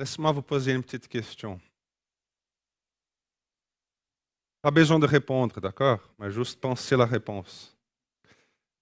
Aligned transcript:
laissez-moi 0.00 0.32
vous 0.32 0.42
poser 0.42 0.72
une 0.72 0.82
petite 0.82 1.06
question. 1.06 1.60
Pas 4.62 4.70
besoin 4.70 4.98
de 4.98 5.06
répondre, 5.06 5.60
d'accord? 5.60 6.00
Mais 6.18 6.30
juste 6.30 6.58
penser 6.58 6.96
la 6.96 7.04
réponse. 7.04 7.76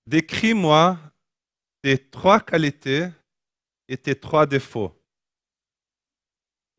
Décris-moi 0.07 0.97
tes 1.83 1.99
trois 1.99 2.41
qualités 2.41 3.09
et 3.89 3.97
tes 3.97 4.15
trois 4.15 4.47
défauts. 4.47 4.95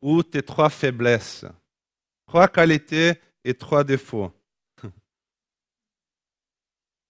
Ou 0.00 0.22
tes 0.22 0.42
trois 0.42 0.70
faiblesses. 0.70 1.44
Trois 2.26 2.48
qualités 2.48 3.20
et 3.44 3.52
trois 3.52 3.84
défauts. 3.84 4.32
Je 4.82 4.88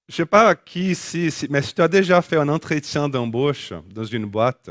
ne 0.09 0.13
sais 0.13 0.27
pas 0.27 0.57
qui 0.57 0.91
ici, 0.91 1.31
mais 1.49 1.63
si 1.63 1.75
tu 1.75 1.83
as 1.83 1.89
déjà 1.89 2.21
fait 2.23 2.37
un 2.37 2.49
entretien 2.49 3.09
d'embauche 3.09 3.73
dans 3.87 4.05
une 4.05 4.27
boîte, 4.27 4.71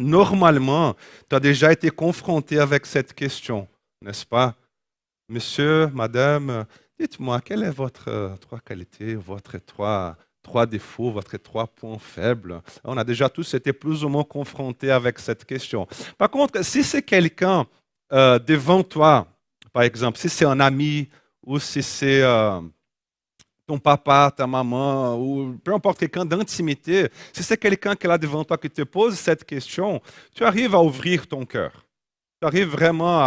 normalement, 0.00 0.94
tu 1.28 1.36
as 1.36 1.40
déjà 1.40 1.72
été 1.72 1.90
confronté 1.90 2.58
avec 2.58 2.86
cette 2.86 3.12
question, 3.14 3.68
n'est-ce 4.02 4.26
pas? 4.26 4.54
Monsieur, 5.28 5.86
madame, 5.94 6.66
dites-moi, 6.98 7.40
quelle 7.40 7.62
est 7.62 7.70
votre 7.70 8.08
euh, 8.08 8.36
trois 8.36 8.58
qualités, 8.58 9.14
votre 9.14 9.58
trois, 9.58 10.16
trois 10.42 10.66
défauts, 10.66 11.12
votre 11.12 11.36
trois 11.36 11.66
points 11.66 11.98
faibles? 11.98 12.60
On 12.82 12.96
a 12.96 13.04
déjà 13.04 13.28
tous 13.28 13.54
été 13.54 13.72
plus 13.72 14.02
ou 14.04 14.08
moins 14.08 14.24
confrontés 14.24 14.90
avec 14.90 15.18
cette 15.18 15.44
question. 15.44 15.86
Par 16.18 16.30
contre, 16.30 16.64
si 16.64 16.82
c'est 16.82 17.02
quelqu'un 17.02 17.66
euh, 18.12 18.38
devant 18.40 18.82
toi, 18.82 19.28
par 19.72 19.84
exemple, 19.84 20.18
si 20.18 20.28
c'est 20.28 20.44
un 20.44 20.58
ami 20.58 21.08
ou 21.44 21.58
si 21.60 21.82
c'est 21.82 22.22
euh, 22.22 22.60
ton 23.70 23.78
papa, 23.78 24.32
ta 24.36 24.48
maman, 24.48 25.16
ou 25.16 25.56
peu 25.62 25.72
importe 25.72 26.00
quelqu'un 26.00 26.24
d'intimité, 26.24 27.08
si 27.32 27.44
c'est 27.44 27.56
quelqu'un 27.56 27.94
qui 27.94 28.04
est 28.04 28.08
là 28.08 28.18
devant 28.18 28.42
toi 28.42 28.58
qui 28.58 28.68
te 28.68 28.82
pose 28.82 29.14
cette 29.16 29.44
question, 29.44 30.02
tu 30.34 30.42
arrives 30.44 30.74
à 30.74 30.82
ouvrir 30.82 31.18
ton 31.26 31.44
cœur 31.46 31.72
tu 32.40 32.46
arrives 32.46 32.68
vraiment 32.68 33.18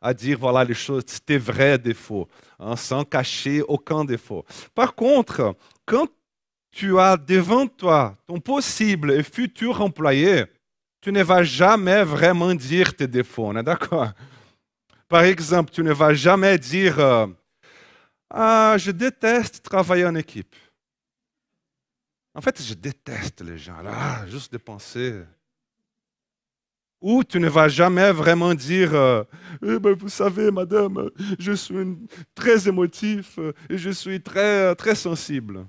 à, 0.00 0.14
dire 0.16 0.38
voilà 0.38 0.62
les 0.62 0.74
choses, 0.74 1.04
tes 1.26 1.38
vrais 1.38 1.76
défauts, 1.76 2.28
sans 2.76 3.04
cacher 3.04 3.62
aucun 3.66 4.04
défaut. 4.04 4.44
Par 4.72 4.94
contre, 4.94 5.56
quand 5.84 6.06
tu 6.70 6.96
as 7.00 7.16
devant 7.16 7.66
toi 7.66 8.16
ton 8.28 8.38
possible 8.38 9.10
et 9.10 9.24
futur 9.24 9.82
employé, 9.82 10.44
tu 11.00 11.10
ne 11.10 11.24
vas 11.24 11.42
jamais 11.42 12.04
vraiment 12.04 12.54
dire 12.54 12.94
tes 12.94 13.08
défauts, 13.08 13.52
d'accord? 13.60 14.12
Par 15.08 15.24
exemple, 15.24 15.72
tu 15.72 15.82
ne 15.82 15.92
vas 15.92 16.14
jamais 16.14 16.56
dire 16.56 17.00
euh, 17.00 17.26
Ah, 18.30 18.76
je 18.78 18.90
déteste 18.90 19.62
travailler 19.62 20.06
en 20.06 20.14
équipe. 20.14 20.54
En 22.34 22.40
fait, 22.40 22.60
je 22.60 22.74
déteste 22.74 23.42
les 23.42 23.58
gens. 23.58 23.80
Là, 23.80 24.26
juste 24.26 24.52
de 24.52 24.58
penser 24.58 25.24
ou 27.04 27.22
tu 27.22 27.38
ne 27.38 27.50
vas 27.50 27.68
jamais 27.68 28.12
vraiment 28.12 28.54
dire 28.54 28.94
euh, 28.94 29.24
eh 29.62 29.78
ben, 29.78 29.92
Vous 29.92 30.08
savez, 30.08 30.50
madame, 30.50 31.10
je 31.38 31.52
suis 31.52 31.98
très 32.34 32.66
émotif 32.66 33.38
et 33.68 33.76
je 33.76 33.90
suis 33.90 34.22
très, 34.22 34.74
très 34.74 34.94
sensible. 34.94 35.66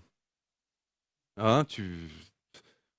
Hein, 1.35 1.65
tu... 1.65 2.09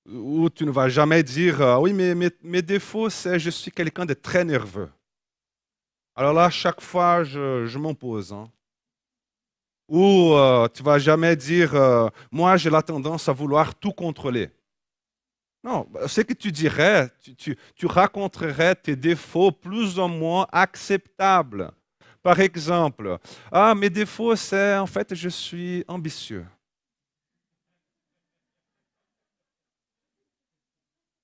Ou 0.05 0.51
tu 0.51 0.65
ne 0.65 0.71
vas 0.71 0.87
jamais 0.87 1.23
dire 1.23 1.63
ah 1.63 1.81
Oui, 1.81 1.93
mais 1.93 2.13
mes, 2.43 2.61
défauts, 2.61 3.09
c'est 3.09 3.39
je 3.39 3.49
suis 3.49 3.71
quelqu'un 3.71 4.05
de 4.05 4.13
très 4.13 4.45
nerveux. 4.45 4.89
Alors 6.15 6.33
là, 6.33 6.51
chaque 6.51 6.79
fois, 6.79 7.23
je, 7.23 7.65
je 7.65 7.77
m'oppose. 7.79 8.31
Hein. 8.31 8.51
Ou 9.87 10.33
euh, 10.33 10.67
tu 10.73 10.83
vas 10.83 10.99
jamais 10.99 11.35
dire 11.35 11.73
euh, 11.75 12.09
Moi, 12.31 12.57
j'ai 12.57 12.69
la 12.69 12.81
tendance 12.81 13.29
à 13.29 13.33
vouloir 13.33 13.73
tout 13.75 13.93
contrôler. 13.93 14.49
Non, 15.63 15.87
ce 16.07 16.21
que 16.21 16.33
tu 16.33 16.51
dirais, 16.51 17.09
tu, 17.37 17.57
raconterais 17.85 18.75
tes 18.75 18.95
défauts 18.95 19.51
plus 19.51 19.99
ou 19.99 20.07
moins 20.07 20.47
acceptables. 20.51 21.71
Par 22.21 22.39
exemple, 22.39 23.17
ah, 23.51 23.73
mes 23.75 23.89
défauts, 23.89 24.35
c'est 24.35 24.77
en 24.77 24.85
fait, 24.85 25.13
je 25.15 25.29
suis 25.29 25.83
ambitieux. 25.87 26.45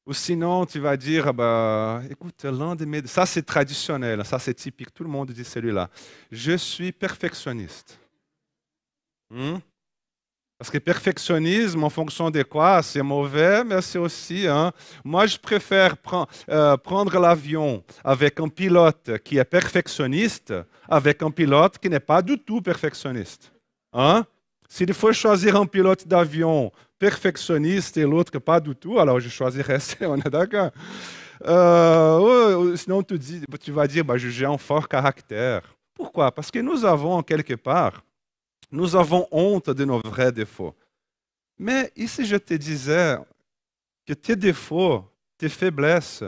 Ou 0.06 0.14
sinon, 0.14 0.66
tu 0.66 0.80
vas 0.80 0.98
dire, 0.98 1.34
bah, 1.34 2.02
écoute, 2.10 2.44
l'un 2.44 2.76
de. 2.76 3.08
Ça, 3.08 3.26
c'est 3.26 3.44
traditionnel, 3.44 4.26
ça, 4.26 4.40
c'est 4.40 4.54
typique. 4.54 4.94
Tout 4.94 5.04
le 5.04 5.10
monde 5.10 5.32
dit 5.32 5.46
celui-là. 5.46 5.90
Je 6.32 6.58
suis 6.58 6.92
perfectionniste. 6.92 8.03
Hmm? 9.34 9.58
Parce 10.60 10.70
que 10.70 10.78
perfectionnisme, 10.78 11.84
en 11.84 11.90
fonction 11.90 12.30
de 12.30 12.44
quoi, 12.44 12.84
c'est 12.84 13.02
mauvais, 13.02 13.64
mais 13.64 13.82
c'est 13.82 13.98
aussi. 13.98 14.48
Hein, 14.48 14.72
moi, 15.04 15.26
je 15.26 15.38
préfère 15.38 15.96
euh, 16.50 16.78
prendre 16.78 17.20
l'avion 17.20 17.84
avec 18.04 18.40
un 18.40 18.48
pilote 18.48 19.18
qui 19.24 19.40
est 19.40 19.44
perfectionniste 19.44 20.54
avec 20.88 21.24
un 21.24 21.32
pilote 21.32 21.80
qui 21.80 21.90
n'est 21.90 22.00
pas 22.00 22.22
du 22.22 22.38
tout 22.38 22.62
perfectionniste. 22.62 23.52
Hein? 23.92 24.24
S'il 24.70 24.94
faut 24.94 25.12
choisir 25.12 25.56
un 25.56 25.66
pilote 25.66 26.08
d'avion 26.08 26.72
perfectionniste 27.00 27.98
et 27.98 28.04
l'autre 28.04 28.38
pas 28.40 28.60
du 28.60 28.76
tout, 28.76 29.00
alors 29.00 29.20
je 29.20 29.30
choisirais 29.30 29.80
on 30.02 30.18
est 30.18 30.30
d'accord? 30.30 30.70
Euh, 31.46 32.76
Sinon, 32.78 33.02
tu, 33.02 33.18
dis, 33.18 33.42
tu 33.60 33.72
vas 33.72 33.88
dire, 33.88 34.06
bah, 34.06 34.18
j'ai 34.18 34.46
un 34.46 34.58
fort 34.58 34.88
caractère. 34.88 35.62
Pourquoi? 35.96 36.32
Parce 36.32 36.52
que 36.52 36.60
nous 36.60 36.86
avons, 36.86 37.22
quelque 37.24 37.56
part, 37.56 38.02
nous 38.74 38.96
avons 38.96 39.28
honte 39.32 39.70
de 39.70 39.86
nos 39.86 40.00
vrais 40.00 40.32
défauts. 40.32 40.76
Mais 41.60 41.92
ici, 41.96 42.26
je 42.26 42.38
te 42.38 42.56
disais 42.56 43.18
que 44.06 44.14
tes 44.14 44.36
défauts, 44.36 45.06
tes 45.38 45.48
faiblesses 45.48 46.24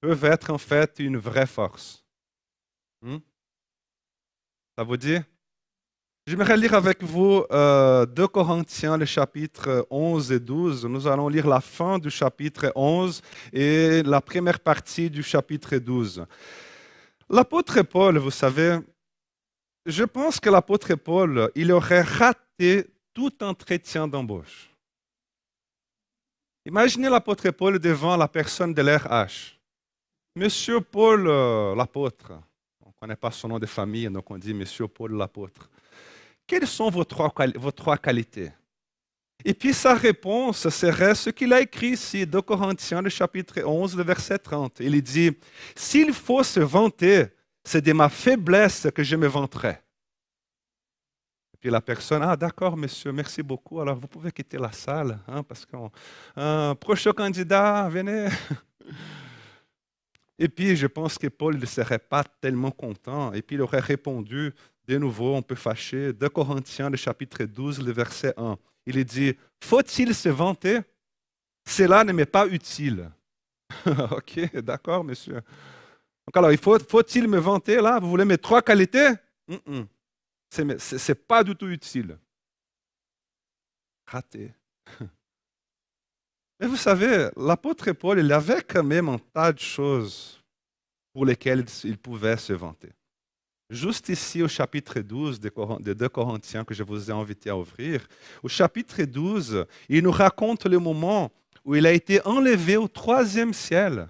peuvent 0.00 0.24
être 0.24 0.50
en 0.50 0.58
fait 0.58 1.00
une 1.00 1.18
vraie 1.18 1.48
force? 1.48 2.04
Hmm? 3.02 3.18
Ça 4.78 4.84
vous 4.84 4.96
dit? 4.96 5.18
J'aimerais 6.28 6.56
lire 6.56 6.74
avec 6.74 7.02
vous 7.02 7.44
euh, 7.50 8.06
2 8.06 8.28
Corinthiens, 8.28 8.96
le 8.96 9.04
chapitre 9.04 9.84
11 9.90 10.30
et 10.30 10.38
12. 10.38 10.84
Nous 10.84 11.08
allons 11.08 11.28
lire 11.28 11.48
la 11.48 11.60
fin 11.60 11.98
du 11.98 12.08
chapitre 12.08 12.70
11 12.76 13.20
et 13.52 14.04
la 14.04 14.20
première 14.20 14.60
partie 14.60 15.10
du 15.10 15.24
chapitre 15.24 15.76
12. 15.76 16.24
L'apôtre 17.28 17.82
Paul, 17.82 18.18
vous 18.18 18.30
savez, 18.30 18.78
je 19.86 20.04
pense 20.04 20.38
que 20.38 20.50
l'apôtre 20.50 20.94
Paul, 20.94 21.50
il 21.54 21.72
aurait 21.72 22.02
raté 22.02 22.86
tout 23.12 23.42
entretien 23.42 24.06
d'embauche. 24.06 24.70
Imaginez 26.66 27.08
l'apôtre 27.08 27.50
Paul 27.50 27.78
devant 27.78 28.16
la 28.16 28.28
personne 28.28 28.74
de 28.74 28.82
l'RH. 28.82 29.58
Monsieur 30.36 30.80
Paul 30.80 31.26
euh, 31.26 31.74
l'apôtre, 31.74 32.32
on 32.84 32.88
ne 32.88 32.94
connaît 33.00 33.16
pas 33.16 33.30
son 33.30 33.48
nom 33.48 33.58
de 33.58 33.66
famille, 33.66 34.08
donc 34.08 34.30
on 34.30 34.38
dit 34.38 34.54
Monsieur 34.54 34.86
Paul 34.86 35.16
l'apôtre. 35.16 35.70
Quelles 36.46 36.66
sont 36.66 36.90
vos 36.90 37.04
trois, 37.04 37.32
vos 37.56 37.72
trois 37.72 37.96
qualités? 37.96 38.52
Et 39.44 39.54
puis 39.54 39.72
sa 39.72 39.94
réponse 39.94 40.68
serait 40.68 41.14
ce 41.14 41.30
qu'il 41.30 41.52
a 41.52 41.60
écrit 41.62 41.92
ici, 41.92 42.26
de 42.26 42.40
Corinthiens, 42.40 43.00
le 43.00 43.08
chapitre 43.08 43.62
11, 43.64 43.96
le 43.96 44.02
verset 44.02 44.38
30. 44.38 44.80
Il 44.80 45.00
dit, 45.02 45.30
s'il 45.74 46.12
faut 46.12 46.42
se 46.42 46.60
vanter, 46.60 47.26
c'est 47.70 47.82
de 47.82 47.92
ma 47.92 48.08
faiblesse 48.08 48.88
que 48.92 49.04
je 49.04 49.14
me 49.14 49.28
vanterai. 49.28 49.78
Et 51.54 51.56
puis 51.60 51.70
la 51.70 51.80
personne, 51.80 52.20
ah 52.20 52.36
d'accord 52.36 52.76
monsieur, 52.76 53.12
merci 53.12 53.44
beaucoup, 53.44 53.80
alors 53.80 53.96
vous 53.96 54.08
pouvez 54.08 54.32
quitter 54.32 54.58
la 54.58 54.72
salle, 54.72 55.20
hein, 55.28 55.44
parce 55.44 55.64
qu'un 55.64 56.74
prochain 56.74 57.12
candidat, 57.12 57.88
venez. 57.88 58.28
Et 60.38 60.48
puis 60.48 60.74
je 60.74 60.88
pense 60.88 61.16
que 61.16 61.28
Paul 61.28 61.58
ne 61.58 61.66
serait 61.66 62.00
pas 62.00 62.24
tellement 62.24 62.70
content, 62.70 63.30
et 63.34 63.42
puis 63.42 63.56
il 63.56 63.62
aurait 63.62 63.78
répondu 63.78 64.54
de 64.88 64.96
nouveau, 64.96 65.36
un 65.36 65.42
peu 65.42 65.54
fâché, 65.54 66.14
de 66.14 66.28
Corinthiens, 66.28 66.88
le 66.88 66.96
chapitre 66.96 67.44
12, 67.44 67.84
le 67.84 67.92
verset 67.92 68.32
1. 68.38 68.56
Il 68.86 69.04
dit, 69.04 69.36
faut-il 69.62 70.14
se 70.14 70.30
vanter? 70.30 70.80
Cela 71.68 72.04
ne 72.04 72.12
m'est 72.12 72.24
pas 72.24 72.46
utile. 72.46 73.10
ok, 73.86 74.56
d'accord 74.56 75.04
monsieur. 75.04 75.42
Donc 76.30 76.36
alors, 76.36 76.52
il 76.52 76.58
faut, 76.58 76.78
faut-il 76.78 77.26
me 77.26 77.38
vanter 77.38 77.80
là? 77.80 77.98
Vous 77.98 78.08
voulez 78.08 78.24
mes 78.24 78.38
trois 78.38 78.62
qualités? 78.62 79.14
Ce 80.48 80.62
n'est 80.62 81.14
pas 81.16 81.42
du 81.42 81.56
tout 81.56 81.66
utile. 81.66 82.16
Raté. 84.06 84.54
Mais 86.60 86.68
vous 86.68 86.76
savez, 86.76 87.30
l'apôtre 87.36 87.90
Paul, 87.90 88.20
il 88.20 88.32
avait 88.32 88.62
quand 88.62 88.84
même 88.84 89.08
un 89.08 89.18
tas 89.18 89.52
de 89.52 89.58
choses 89.58 90.40
pour 91.12 91.26
lesquelles 91.26 91.64
il 91.82 91.98
pouvait 91.98 92.36
se 92.36 92.52
vanter. 92.52 92.92
Juste 93.68 94.08
ici 94.08 94.40
au 94.40 94.46
chapitre 94.46 95.00
12 95.00 95.40
de 95.40 95.92
2 95.92 96.08
Corinthiens 96.10 96.64
que 96.64 96.74
je 96.74 96.84
vous 96.84 97.10
ai 97.10 97.12
invité 97.12 97.50
à 97.50 97.56
ouvrir, 97.56 98.06
au 98.44 98.48
chapitre 98.48 99.02
12, 99.02 99.66
il 99.88 100.04
nous 100.04 100.12
raconte 100.12 100.66
le 100.66 100.78
moment 100.78 101.32
où 101.64 101.74
il 101.74 101.86
a 101.86 101.92
été 101.92 102.24
enlevé 102.24 102.76
au 102.76 102.86
troisième 102.86 103.52
ciel. 103.52 104.08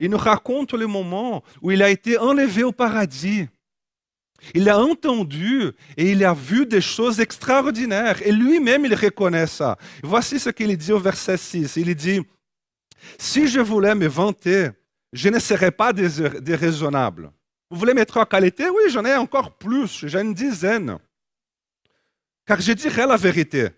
Il 0.00 0.10
nous 0.10 0.18
raconte 0.18 0.74
le 0.74 0.86
moment 0.86 1.42
où 1.60 1.70
il 1.70 1.82
a 1.82 1.90
été 1.90 2.18
enlevé 2.18 2.62
au 2.62 2.72
paradis. 2.72 3.48
Il 4.54 4.68
a 4.68 4.78
entendu 4.78 5.72
et 5.96 6.12
il 6.12 6.24
a 6.24 6.32
vu 6.32 6.64
des 6.64 6.80
choses 6.80 7.18
extraordinaires. 7.18 8.22
Et 8.24 8.30
lui-même, 8.30 8.84
il 8.84 8.94
reconnaît 8.94 9.48
ça. 9.48 9.76
Voici 10.02 10.38
ce 10.38 10.50
qu'il 10.50 10.76
dit 10.76 10.92
au 10.92 11.00
verset 11.00 11.36
6. 11.36 11.76
Il 11.76 11.94
dit, 11.96 12.20
si 13.18 13.48
je 13.48 13.60
voulais 13.60 13.96
me 13.96 14.06
vanter, 14.06 14.70
je 15.12 15.28
ne 15.28 15.38
serai 15.38 15.70
pas 15.72 15.92
déraisonnable. 15.92 17.32
Vous 17.70 17.78
voulez 17.78 17.94
mes 17.94 18.06
trois 18.06 18.26
qualités? 18.26 18.68
Oui, 18.70 18.82
j'en 18.90 19.04
ai 19.04 19.16
encore 19.16 19.56
plus, 19.56 20.06
j'ai 20.06 20.20
une 20.20 20.34
dizaine. 20.34 20.98
Car 22.46 22.60
je 22.60 22.72
dirai 22.72 23.06
la 23.06 23.16
vérité. 23.16 23.68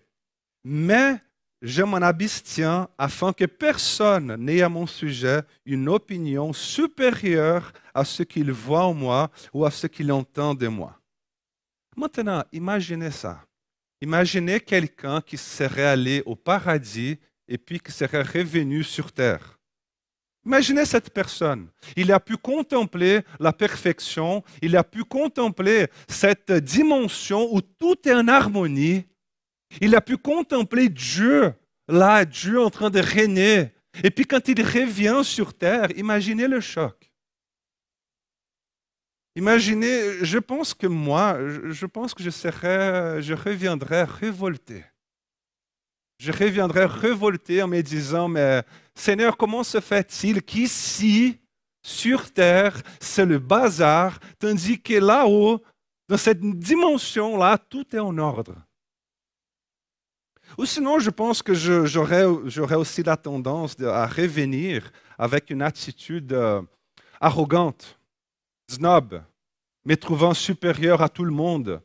Mais 0.63 1.15
je 1.61 1.83
m'en 1.83 1.97
abstiens 1.97 2.89
afin 2.97 3.33
que 3.33 3.45
personne 3.45 4.35
n'ait 4.35 4.61
à 4.61 4.69
mon 4.69 4.87
sujet 4.87 5.41
une 5.65 5.89
opinion 5.89 6.53
supérieure 6.53 7.71
à 7.93 8.03
ce 8.03 8.23
qu'il 8.23 8.51
voit 8.51 8.85
en 8.85 8.93
moi 8.93 9.29
ou 9.53 9.65
à 9.65 9.71
ce 9.71 9.87
qu'il 9.87 10.11
entend 10.11 10.55
de 10.55 10.67
moi. 10.67 10.99
Maintenant, 11.95 12.43
imaginez 12.51 13.11
ça. 13.11 13.45
Imaginez 14.01 14.59
quelqu'un 14.59 15.21
qui 15.21 15.37
serait 15.37 15.85
allé 15.85 16.23
au 16.25 16.35
paradis 16.35 17.19
et 17.47 17.57
puis 17.57 17.79
qui 17.79 17.91
serait 17.91 18.23
revenu 18.23 18.83
sur 18.83 19.11
terre. 19.11 19.59
Imaginez 20.43 20.85
cette 20.85 21.13
personne. 21.13 21.67
Il 21.95 22.11
a 22.11 22.19
pu 22.19 22.35
contempler 22.35 23.21
la 23.39 23.53
perfection, 23.53 24.43
il 24.61 24.75
a 24.75 24.83
pu 24.83 25.03
contempler 25.03 25.87
cette 26.07 26.51
dimension 26.51 27.53
où 27.53 27.61
tout 27.61 27.95
est 28.05 28.13
en 28.13 28.27
harmonie. 28.27 29.05
Il 29.79 29.95
a 29.95 30.01
pu 30.01 30.17
contempler 30.17 30.89
Dieu, 30.89 31.53
là, 31.87 32.25
Dieu 32.25 32.61
en 32.61 32.69
train 32.69 32.89
de 32.89 32.99
régner. 32.99 33.71
Et 34.03 34.11
puis 34.11 34.25
quand 34.25 34.47
il 34.47 34.61
revient 34.61 35.21
sur 35.23 35.53
terre, 35.53 35.89
imaginez 35.97 36.47
le 36.47 36.59
choc. 36.59 37.11
Imaginez, 39.35 40.25
je 40.25 40.39
pense 40.39 40.73
que 40.73 40.87
moi, 40.87 41.37
je 41.69 41.85
pense 41.85 42.13
que 42.13 42.21
je 42.21 42.29
serais, 42.29 43.21
je 43.21 43.33
révolté. 43.33 44.83
Je 46.19 46.31
reviendrai 46.31 46.85
révolté 46.85 47.63
en 47.63 47.67
me 47.67 47.81
disant, 47.81 48.27
mais 48.27 48.63
Seigneur, 48.93 49.37
comment 49.37 49.63
se 49.63 49.79
fait-il 49.79 50.43
qu'ici, 50.43 51.39
sur 51.81 52.31
terre, 52.31 52.81
c'est 52.99 53.25
le 53.25 53.39
bazar, 53.39 54.19
tandis 54.37 54.79
que 54.79 54.93
là-haut, 54.93 55.61
dans 56.07 56.17
cette 56.17 56.41
dimension-là, 56.41 57.57
tout 57.57 57.95
est 57.95 57.99
en 57.99 58.17
ordre? 58.17 58.55
Ou 60.57 60.65
sinon, 60.65 60.99
je 60.99 61.09
pense 61.09 61.41
que 61.41 61.53
j'aurais 61.53 62.75
aussi 62.75 63.03
la 63.03 63.17
tendance 63.17 63.79
à 63.81 64.05
revenir 64.07 64.91
avec 65.17 65.49
une 65.49 65.61
attitude 65.61 66.33
euh, 66.33 66.61
arrogante, 67.19 67.99
snob, 68.69 69.21
me 69.85 69.95
trouvant 69.95 70.33
supérieur 70.33 71.01
à 71.01 71.09
tout 71.09 71.23
le 71.23 71.31
monde. 71.31 71.81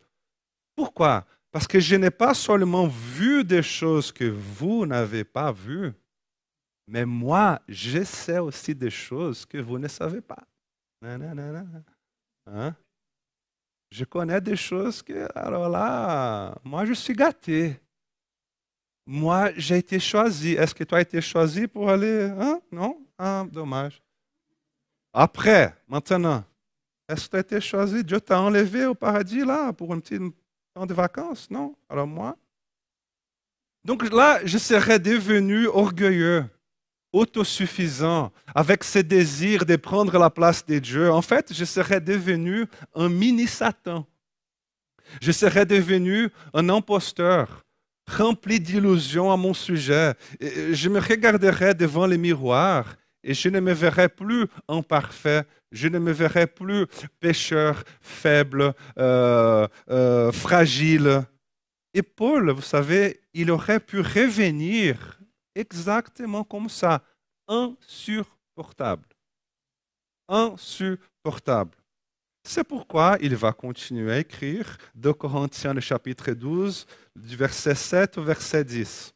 Pourquoi? 0.75 1.25
Parce 1.51 1.67
que 1.67 1.81
je 1.81 1.97
n'ai 1.97 2.11
pas 2.11 2.35
seulement 2.35 2.87
vu 2.87 3.45
des 3.45 3.63
choses 3.63 4.13
que 4.13 4.25
vous 4.25 4.85
n'avez 4.85 5.25
pas 5.25 5.53
vues, 5.53 5.93
mais 6.87 7.05
moi, 7.05 7.61
je 7.69 8.05
sais 8.05 8.39
aussi 8.39 8.75
des 8.75 8.91
choses 8.91 9.45
que 9.47 9.59
vous 9.59 9.79
ne 9.79 9.89
savez 9.89 10.21
pas. 10.21 10.45
Hein? 12.47 12.75
Je 13.91 14.05
connais 14.05 14.41
des 14.41 14.57
choses 14.57 15.03
que, 15.03 15.29
alors 15.35 15.69
là, 15.69 16.55
moi, 16.65 16.85
je 16.85 16.93
suis 16.93 17.15
gâté. 17.15 17.81
Moi, 19.07 19.53
j'ai 19.57 19.79
été 19.79 20.01
choisi. 20.01 20.53
Est-ce 20.53 20.75
que 20.75 20.85
tu 20.85 20.95
as 20.95 21.01
été 21.01 21.21
choisi 21.21 21.67
pour 21.69 21.89
aller? 21.89 22.31
Hein? 22.39 22.61
Non? 22.73 22.99
Ah, 23.17 23.47
dommage. 23.51 24.03
Après, 25.13 25.75
maintenant, 25.89 26.45
est-ce 27.09 27.27
que 27.27 27.31
tu 27.31 27.37
as 27.37 27.41
été 27.41 27.61
choisi? 27.61 28.03
Dieu 28.03 28.21
t'a 28.21 28.41
enlevé 28.41 28.85
au 28.87 28.95
paradis 28.95 29.45
là 29.45 29.73
pour 29.73 29.95
une 29.95 30.03
petite 30.03 30.21
de 30.85 30.93
vacances, 30.93 31.49
non? 31.51 31.75
Alors 31.89 32.07
moi? 32.07 32.37
Donc 33.85 34.11
là, 34.13 34.41
je 34.45 34.59
serais 34.59 34.99
devenu 34.99 35.69
orgueilleux, 35.69 36.45
autosuffisant, 37.13 38.33
avec 38.55 38.85
ce 38.85 38.99
désir 38.99 39.65
de 39.65 39.77
prendre 39.77 40.19
la 40.19 40.29
place 40.29 40.67
de 40.67 40.79
Dieu. 40.79 41.11
En 41.11 41.23
fait, 41.23 41.55
je 41.55 41.65
serais 41.65 42.01
devenu 42.01 42.67
un 42.95 43.09
mini-Satan. 43.09 44.05
Je 45.23 45.33
serais 45.33 45.65
devenu 45.65 46.29
un 46.53 46.69
imposteur, 46.69 47.65
rempli 48.07 48.61
d'illusions 48.61 49.31
à 49.33 49.37
mon 49.37 49.55
sujet. 49.55 50.15
Je 50.41 50.89
me 50.89 51.01
regarderais 51.01 51.75
devant 51.75 52.07
les 52.07 52.19
miroirs 52.19 52.97
et 53.23 53.35
je 53.35 53.49
ne 53.49 53.61
me 53.61 53.73
verrai 53.73 54.09
plus 54.09 54.47
imparfait, 54.69 55.45
je 55.73 55.89
ne 55.89 55.99
me 55.99 56.13
verrai 56.13 56.47
plus 56.47 56.87
pécheur, 57.19 57.83
faible, 58.01 58.73
euh, 58.99 59.67
euh, 59.91 60.31
fragile. 60.31 61.25
Et 61.93 62.03
Paul, 62.03 62.51
vous 62.51 62.63
savez, 62.63 63.21
il 63.35 63.51
aurait 63.51 63.81
pu 63.81 64.01
revenir 64.01 65.19
exactement 65.57 66.45
comme 66.45 66.69
ça, 66.69 67.03
insupportable. 67.49 69.09
Insupportable. 70.29 71.77
C'est 72.49 72.63
pourquoi 72.63 73.19
il 73.21 73.35
va 73.35 73.53
continuer 73.53 74.13
à 74.13 74.19
écrire 74.21 74.79
de 74.95 75.11
Corinthiens 75.11 75.75
le 75.75 75.81
chapitre 75.81 76.31
12, 76.31 76.87
du 77.17 77.35
verset 77.35 77.75
7 77.75 78.19
au 78.19 78.23
verset 78.23 78.63
10. 78.63 79.13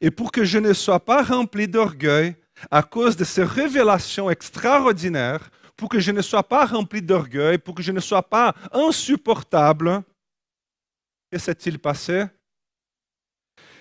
Et 0.00 0.12
pour 0.12 0.30
que 0.30 0.44
je 0.44 0.58
ne 0.58 0.72
sois 0.72 1.04
pas 1.04 1.24
rempli 1.24 1.66
d'orgueil, 1.66 2.36
à 2.70 2.84
cause 2.84 3.16
de 3.16 3.24
ces 3.24 3.42
révélations 3.42 4.30
extraordinaires, 4.30 5.50
pour 5.76 5.88
que 5.88 5.98
je 5.98 6.12
ne 6.12 6.22
sois 6.22 6.44
pas 6.44 6.64
rempli 6.64 7.02
d'orgueil, 7.02 7.58
pour 7.58 7.74
que 7.74 7.82
je 7.82 7.90
ne 7.90 7.98
sois 7.98 8.22
pas 8.22 8.54
insupportable, 8.70 10.04
que 11.28 11.38
s'est-il 11.38 11.80
passé? 11.80 12.26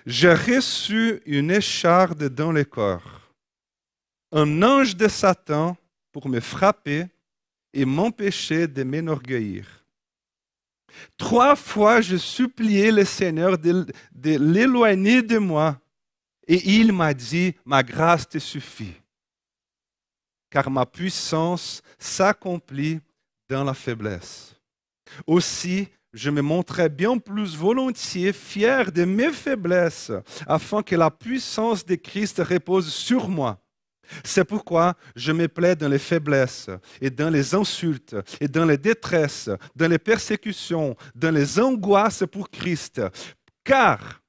J'ai 0.03 0.33
reçu 0.33 1.21
une 1.27 1.51
écharde 1.51 2.27
dans 2.29 2.51
le 2.51 2.63
corps, 2.63 3.35
un 4.31 4.63
ange 4.63 4.95
de 4.95 5.07
Satan 5.07 5.77
pour 6.11 6.27
me 6.27 6.39
frapper 6.39 7.05
et 7.73 7.85
m'empêcher 7.85 8.68
de 8.68 8.83
m'enorgueillir. 8.83 9.68
Trois 11.18 11.56
fois, 11.56 12.01
je 12.01 12.18
suppliais 12.18 12.91
le 12.91 13.06
Seigneur 13.06 13.57
de 13.57 13.85
l'éloigner 14.23 15.21
de 15.21 15.38
moi. 15.38 15.79
Et 16.47 16.73
il 16.75 16.91
m'a 16.91 17.13
dit, 17.13 17.53
ma 17.63 17.81
grâce 17.83 18.27
te 18.27 18.39
suffit, 18.39 18.95
car 20.50 20.69
ma 20.69 20.85
puissance 20.85 21.81
s'accomplit 21.97 23.00
dans 23.47 23.63
la 23.63 23.74
faiblesse. 23.74 24.56
Aussi, 25.27 25.88
je 26.12 26.29
me 26.29 26.41
montrais 26.41 26.89
bien 26.89 27.17
plus 27.19 27.56
volontiers 27.56 28.33
fier 28.33 28.91
de 28.91 29.06
mes 29.06 29.31
faiblesses, 29.31 30.12
afin 30.45 30.83
que 30.83 30.95
la 30.95 31.12
puissance 31.12 31.85
de 31.85 31.95
Christ 31.95 32.39
repose 32.39 32.91
sur 32.91 33.29
moi. 33.29 33.61
C'est 34.24 34.46
pourquoi 34.46 34.96
je 35.16 35.31
me 35.31 35.48
plais 35.48 35.75
dans 35.75 35.90
les 35.90 36.00
faiblesses 36.00 36.69
et 37.00 37.10
dans 37.10 37.30
les 37.30 37.56
insultes 37.56 38.15
et 38.39 38.48
dans 38.48 38.65
les 38.65 38.77
détresses, 38.77 39.50
dans 39.75 39.89
les 39.89 40.00
persécutions, 40.00 40.96
dans 41.15 41.34
les 41.34 41.60
angoisses 41.60 42.24
pour 42.32 42.50
Christ. 42.50 43.01
Car 43.63 44.22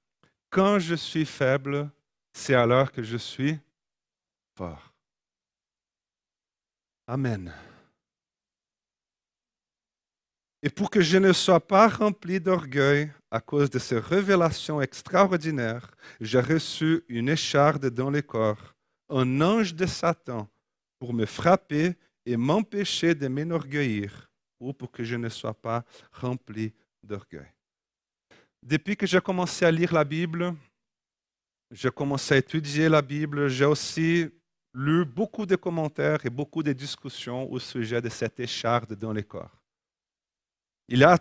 quand 0.50 0.78
je 0.78 0.94
suis 0.94 1.24
faible, 1.24 1.90
c'est 2.32 2.54
alors 2.54 2.92
que 2.92 3.02
je 3.02 3.16
suis 3.16 3.58
fort. 4.56 4.92
Amen. 7.06 7.52
Et 10.62 10.70
pour 10.70 10.90
que 10.90 11.00
je 11.00 11.18
ne 11.18 11.32
sois 11.32 11.58
pas 11.58 11.88
rempli 11.88 12.38
d'orgueil 12.38 13.10
à 13.30 13.40
cause 13.40 13.68
de 13.68 13.80
ces 13.80 13.98
révélations 13.98 14.80
extraordinaires, 14.80 15.90
j'ai 16.20 16.40
reçu 16.40 17.02
une 17.08 17.28
écharde 17.28 17.90
dans 17.90 18.10
le 18.10 18.22
corps, 18.22 18.74
un 19.12 19.40
ange 19.40 19.74
de 19.74 19.86
Satan, 19.86 20.48
pour 20.98 21.12
me 21.12 21.26
frapper 21.26 21.96
et 22.24 22.36
m'empêcher 22.36 23.14
de 23.14 23.28
m'enorgueillir, 23.28 24.30
ou 24.60 24.72
pour 24.72 24.90
que 24.90 25.04
je 25.04 25.16
ne 25.16 25.28
sois 25.28 25.54
pas 25.54 25.84
rempli 26.12 26.72
d'orgueil. 27.02 27.52
Depuis 28.62 28.96
que 28.96 29.06
j'ai 29.06 29.20
commencé 29.20 29.64
à 29.64 29.70
lire 29.70 29.92
la 29.92 30.04
Bible, 30.04 30.54
j'ai 31.70 31.90
commencé 31.90 32.34
à 32.34 32.36
étudier 32.36 32.88
la 32.88 33.02
Bible, 33.02 33.48
j'ai 33.48 33.64
aussi 33.64 34.28
lu 34.74 35.04
beaucoup 35.04 35.46
de 35.46 35.56
commentaires 35.56 36.24
et 36.24 36.30
beaucoup 36.30 36.62
de 36.62 36.72
discussions 36.72 37.50
au 37.50 37.58
sujet 37.58 38.00
de 38.00 38.08
cette 38.08 38.38
écharde 38.40 38.94
dans 38.94 39.12
les 39.12 39.24
corps. 39.24 39.60
Il 40.88 41.00
y 41.00 41.04
a 41.04 41.18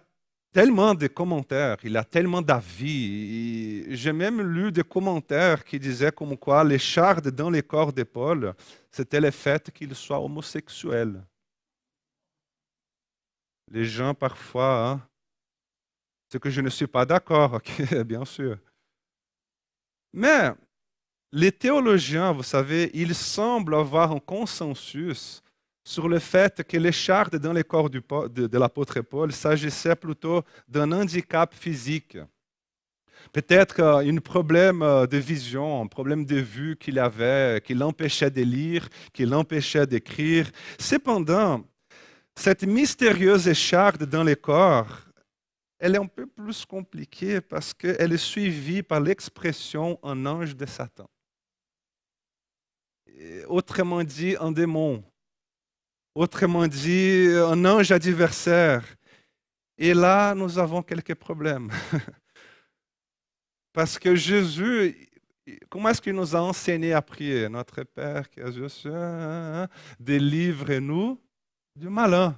tellement 0.52 0.94
de 0.94 1.08
commentaires, 1.08 1.78
il 1.84 1.96
a 1.98 2.04
tellement 2.04 2.42
d'avis. 2.42 3.96
J'ai 3.96 4.14
même 4.14 4.42
lu 4.42 4.72
des 4.72 4.84
commentaires 4.84 5.64
qui 5.64 5.80
disaient 5.80 6.12
comme 6.12 6.38
quoi 6.38 6.64
l'écharde 6.64 7.30
dans 7.30 7.50
les 7.50 7.64
corps 7.64 7.94
de 7.94 8.04
Paul, 8.04 8.54
c'était 8.92 9.22
le 9.22 9.32
fait 9.32 9.72
qu'il 9.72 9.96
soit 9.96 10.20
homosexuel. 10.20 11.24
Les 13.70 13.86
gens 13.86 14.14
parfois, 14.14 14.90
hein, 14.90 15.08
c'est 16.30 16.40
que 16.40 16.50
je 16.50 16.62
ne 16.62 16.70
suis 16.70 16.88
pas 16.88 17.06
d'accord, 17.06 17.62
bien 18.06 18.26
sûr. 18.26 18.58
Mais 20.14 20.52
les 21.32 21.52
théologiens, 21.52 22.34
vous 22.34 22.44
savez, 22.44 22.92
ils 22.94 23.16
semblent 23.16 23.76
avoir 23.76 24.12
un 24.12 24.20
consensus 24.20 25.42
sur 25.84 26.08
le 26.08 26.20
fait 26.20 26.64
que 26.64 26.78
l'écharde 26.78 27.38
dans 27.38 27.54
le 27.54 27.64
corps 27.64 27.90
de, 27.90 28.58
l'apôtre 28.58 29.02
Paul 29.02 29.32
s'agissait 29.32 29.96
plutôt 29.96 30.44
d'un 30.68 30.92
handicap 30.92 31.54
physique. 31.54 32.18
Peut-être 33.32 33.82
un 33.82 34.18
problème 34.18 34.82
euh, 34.82 35.06
de 35.06 35.18
vision, 35.18 35.82
un 35.82 35.88
problème 35.88 36.26
de 36.26 36.38
vue 36.38 36.76
qu'il 36.76 36.98
avait, 37.00 37.62
qui 37.64 37.74
l'empêchait 37.74 38.32
de 38.32 38.42
lire, 38.42 38.90
qui 39.14 39.26
l'empêchait 39.26 39.86
d'écrire. 39.86 40.50
Cependant, 40.80 41.64
cette 42.36 42.64
mystérieuse 42.64 43.48
écharde 43.48 44.06
dans 44.06 44.24
le 44.24 44.36
corps, 44.36 45.02
elle 45.80 45.96
est 45.96 46.00
un 46.00 46.08
peu 46.08 46.26
plus 46.28 46.66
compliquée 46.66 47.42
parce 47.42 47.74
qu'elle 47.74 48.14
est 48.14 48.18
suivie 48.18 48.84
par 48.84 49.00
l'expression 49.00 50.00
un 50.04 50.26
ange 50.26 50.56
de 50.56 50.66
Satan. 50.66 51.10
Autrement 53.48 54.04
dit, 54.04 54.36
un 54.40 54.52
démon. 54.52 55.04
Autrement 56.14 56.68
dit, 56.68 57.28
un 57.38 57.64
ange 57.64 57.92
adversaire. 57.92 58.84
Et 59.78 59.94
là, 59.94 60.36
nous 60.36 60.60
avons 60.60 60.82
quelques 60.82 61.16
problèmes. 61.16 61.72
Parce 63.74 63.98
que 63.98 64.14
Jésus, 64.14 65.10
comment 65.70 65.90
est-ce 65.90 66.02
qu'il 66.02 66.14
nous 66.14 66.36
a 66.36 66.42
enseigné 66.42 66.94
à 66.94 67.02
prier? 67.02 67.48
Notre 67.48 67.84
Père 67.84 68.30
qui 68.30 68.42
est 68.42 68.44
aux 68.44 69.68
délivre-nous 70.00 71.18
du 71.76 71.88
malin. 71.88 72.38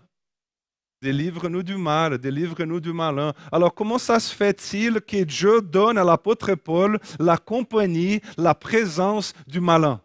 Délivre-nous 1.02 1.64
du 1.64 1.76
mal, 1.76 2.18
délivre-nous 2.18 2.80
du 2.80 2.94
malin. 2.94 3.34
Alors 3.52 3.74
comment 3.74 3.98
ça 3.98 4.20
se 4.20 4.34
fait-il 4.34 5.02
que 5.02 5.24
Dieu 5.24 5.62
donne 5.62 5.98
à 5.98 6.04
l'apôtre 6.04 6.54
Paul 6.56 6.98
la 7.20 7.38
compagnie, 7.38 8.22
la 8.38 8.56
présence 8.56 9.34
du 9.48 9.60
malin? 9.60 10.00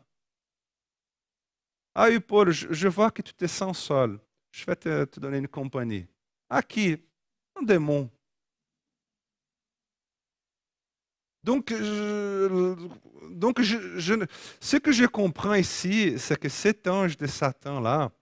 Ah 2.00 2.06
oui, 2.08 2.20
Paul, 2.20 2.52
je, 2.52 2.86
vois 2.86 3.10
que 3.10 3.22
tu 3.22 3.34
te 3.34 3.44
sens 3.48 3.76
seul. 3.76 4.20
Je 4.52 4.64
vais 4.64 4.76
te, 4.76 5.18
donner 5.18 5.38
une 5.38 5.48
compagnie. 5.48 6.06
À 6.48 6.62
qui 6.62 6.96
Un 7.56 7.64
démon. 7.64 8.08
Donc, 11.42 11.74
donc 13.30 13.58
ce 13.60 14.76
que 14.76 14.92
je 14.92 15.06
comprends 15.06 15.54
ici, 15.54 16.14
c'est 16.20 16.38
que 16.38 16.48
cet 16.48 16.86
ange 16.86 17.16
de 17.16 17.26
Satan-là, 17.26 18.12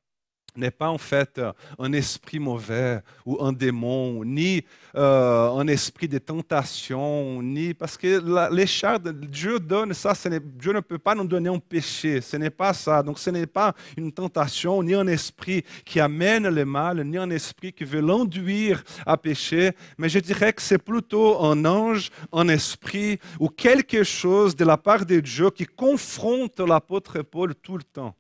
n'est 0.57 0.71
pas 0.71 0.89
en 0.89 0.99
fait 0.99 1.39
euh, 1.39 1.53
un 1.79 1.93
esprit 1.93 2.39
mauvais 2.39 3.01
ou 3.25 3.43
un 3.43 3.53
démon, 3.53 4.25
ni 4.25 4.65
euh, 4.95 5.51
un 5.51 5.67
esprit 5.69 6.09
de 6.09 6.19
tentation, 6.19 7.43
ni 7.43 7.75
parce 7.75 7.97
que 7.97 8.53
l'écharde, 8.55 9.13
Dieu 9.21 9.59
donne 9.59 9.93
ça, 9.95 10.13
Dieu 10.41 10.73
ne 10.73 10.81
peut 10.81 10.99
pas 10.99 11.15
nous 11.15 11.27
donner 11.27 11.49
un 11.49 11.59
péché, 11.59 12.21
ce 12.21 12.37
n'est 12.37 12.51
pas 12.51 12.73
ça. 12.73 13.03
Donc 13.03 13.19
ce 13.19 13.31
n'est 13.31 13.47
pas 13.47 13.75
une 13.97 14.13
tentation, 14.13 14.83
ni 14.83 14.95
un 14.95 15.07
esprit 15.07 15.65
qui 15.85 16.01
amène 16.01 16.49
le 16.49 16.65
mal, 16.65 17.03
ni 17.05 17.19
un 17.19 17.31
esprit 17.31 17.73
qui 17.73 17.85
veut 17.85 18.01
l'enduire 18.01 18.83
à 19.05 19.17
pécher, 19.17 19.73
mais 19.99 20.09
je 20.09 20.19
dirais 20.19 20.53
que 20.53 20.63
c'est 20.63 20.79
plutôt 20.79 21.43
un 21.45 21.65
ange, 21.65 22.11
un 22.33 22.49
esprit 22.49 23.19
ou 23.39 23.49
quelque 23.49 24.05
chose 24.05 24.55
de 24.57 24.65
la 24.65 24.77
part 24.77 25.07
de 25.07 25.21
Dieu 25.21 25.51
qui 25.51 25.67
confronte 25.67 26.61
l'apôtre 26.61 27.23
Paul 27.23 27.55
tout 27.55 27.77
le 27.77 27.83
temps. 27.83 28.15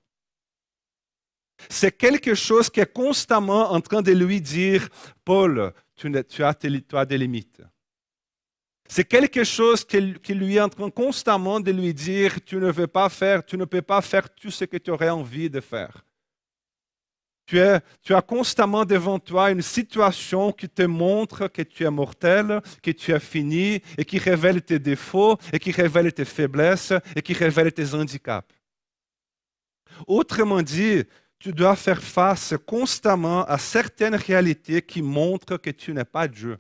C'est 1.69 1.97
quelque 1.97 2.35
chose 2.35 2.71
qui 2.71 2.81
est 2.81 2.93
constamment 2.93 3.73
en 3.73 3.81
train 3.81 4.03
de 4.03 4.13
lui 4.13 4.41
dire, 4.41 4.89
Paul, 5.25 5.73
tu, 5.97 6.43
as, 6.43 7.05
des 7.05 7.19
limites. 7.19 7.63
C'est 8.89 9.05
quelque 9.05 9.43
chose 9.43 9.85
qui, 9.85 10.01
lui 10.35 10.57
est 10.57 10.61
en 10.61 10.69
train 10.69 10.91
constamment 10.91 11.59
de 11.59 11.73
lui 11.73 11.93
dire, 11.93 12.39
tu 12.45 12.57
ne 12.57 12.71
veux 12.71 12.87
pas 12.87 13.09
faire, 13.09 13.45
tu 13.45 13.57
ne 13.57 13.65
peux 13.65 13.83
pas 13.83 14.01
faire 14.01 14.33
tout 14.33 14.51
ce 14.51 14.65
que 14.65 14.77
tu 14.77 14.91
aurais 14.91 15.11
envie 15.11 15.51
de 15.51 15.61
faire. 15.61 16.05
Tu, 17.47 17.59
tu, 18.03 18.13
as 18.13 18.23
constamment 18.23 18.85
devant 18.85 19.21
toi 19.21 19.53
une 19.53 19.63
situation 19.63 20.51
qui 20.51 20.69
te 20.69 20.83
montre 20.83 21.47
que 21.47 21.63
tu 21.63 21.85
es 21.85 21.91
mortel, 21.91 22.61
que 22.83 22.91
tu 22.91 23.13
es 23.13 23.21
fini, 23.21 23.81
et 23.97 24.05
qui 24.05 24.19
révèle 24.19 24.63
tes 24.63 24.81
défauts, 24.81 25.39
et 25.53 25.61
qui 25.61 25.71
révèle 25.71 26.13
tes 26.13 26.25
faiblesses, 26.25 26.93
et 27.15 27.23
qui 27.23 27.35
révèle 27.35 27.73
tes 27.73 27.95
handicaps. 27.95 28.53
Autrement 30.09 30.61
dit, 30.61 31.05
tu 31.39 31.53
dois 31.53 31.77
faire 31.77 32.03
face 32.03 32.55
constamment 32.67 33.45
à 33.45 33.59
certaines 33.59 34.15
réalités 34.15 34.83
qui 34.83 35.03
montrent 35.03 35.57
que 35.57 35.71
tu 35.71 35.93
n'es 35.93 36.05
pas 36.05 36.29
Dieu. 36.29 36.59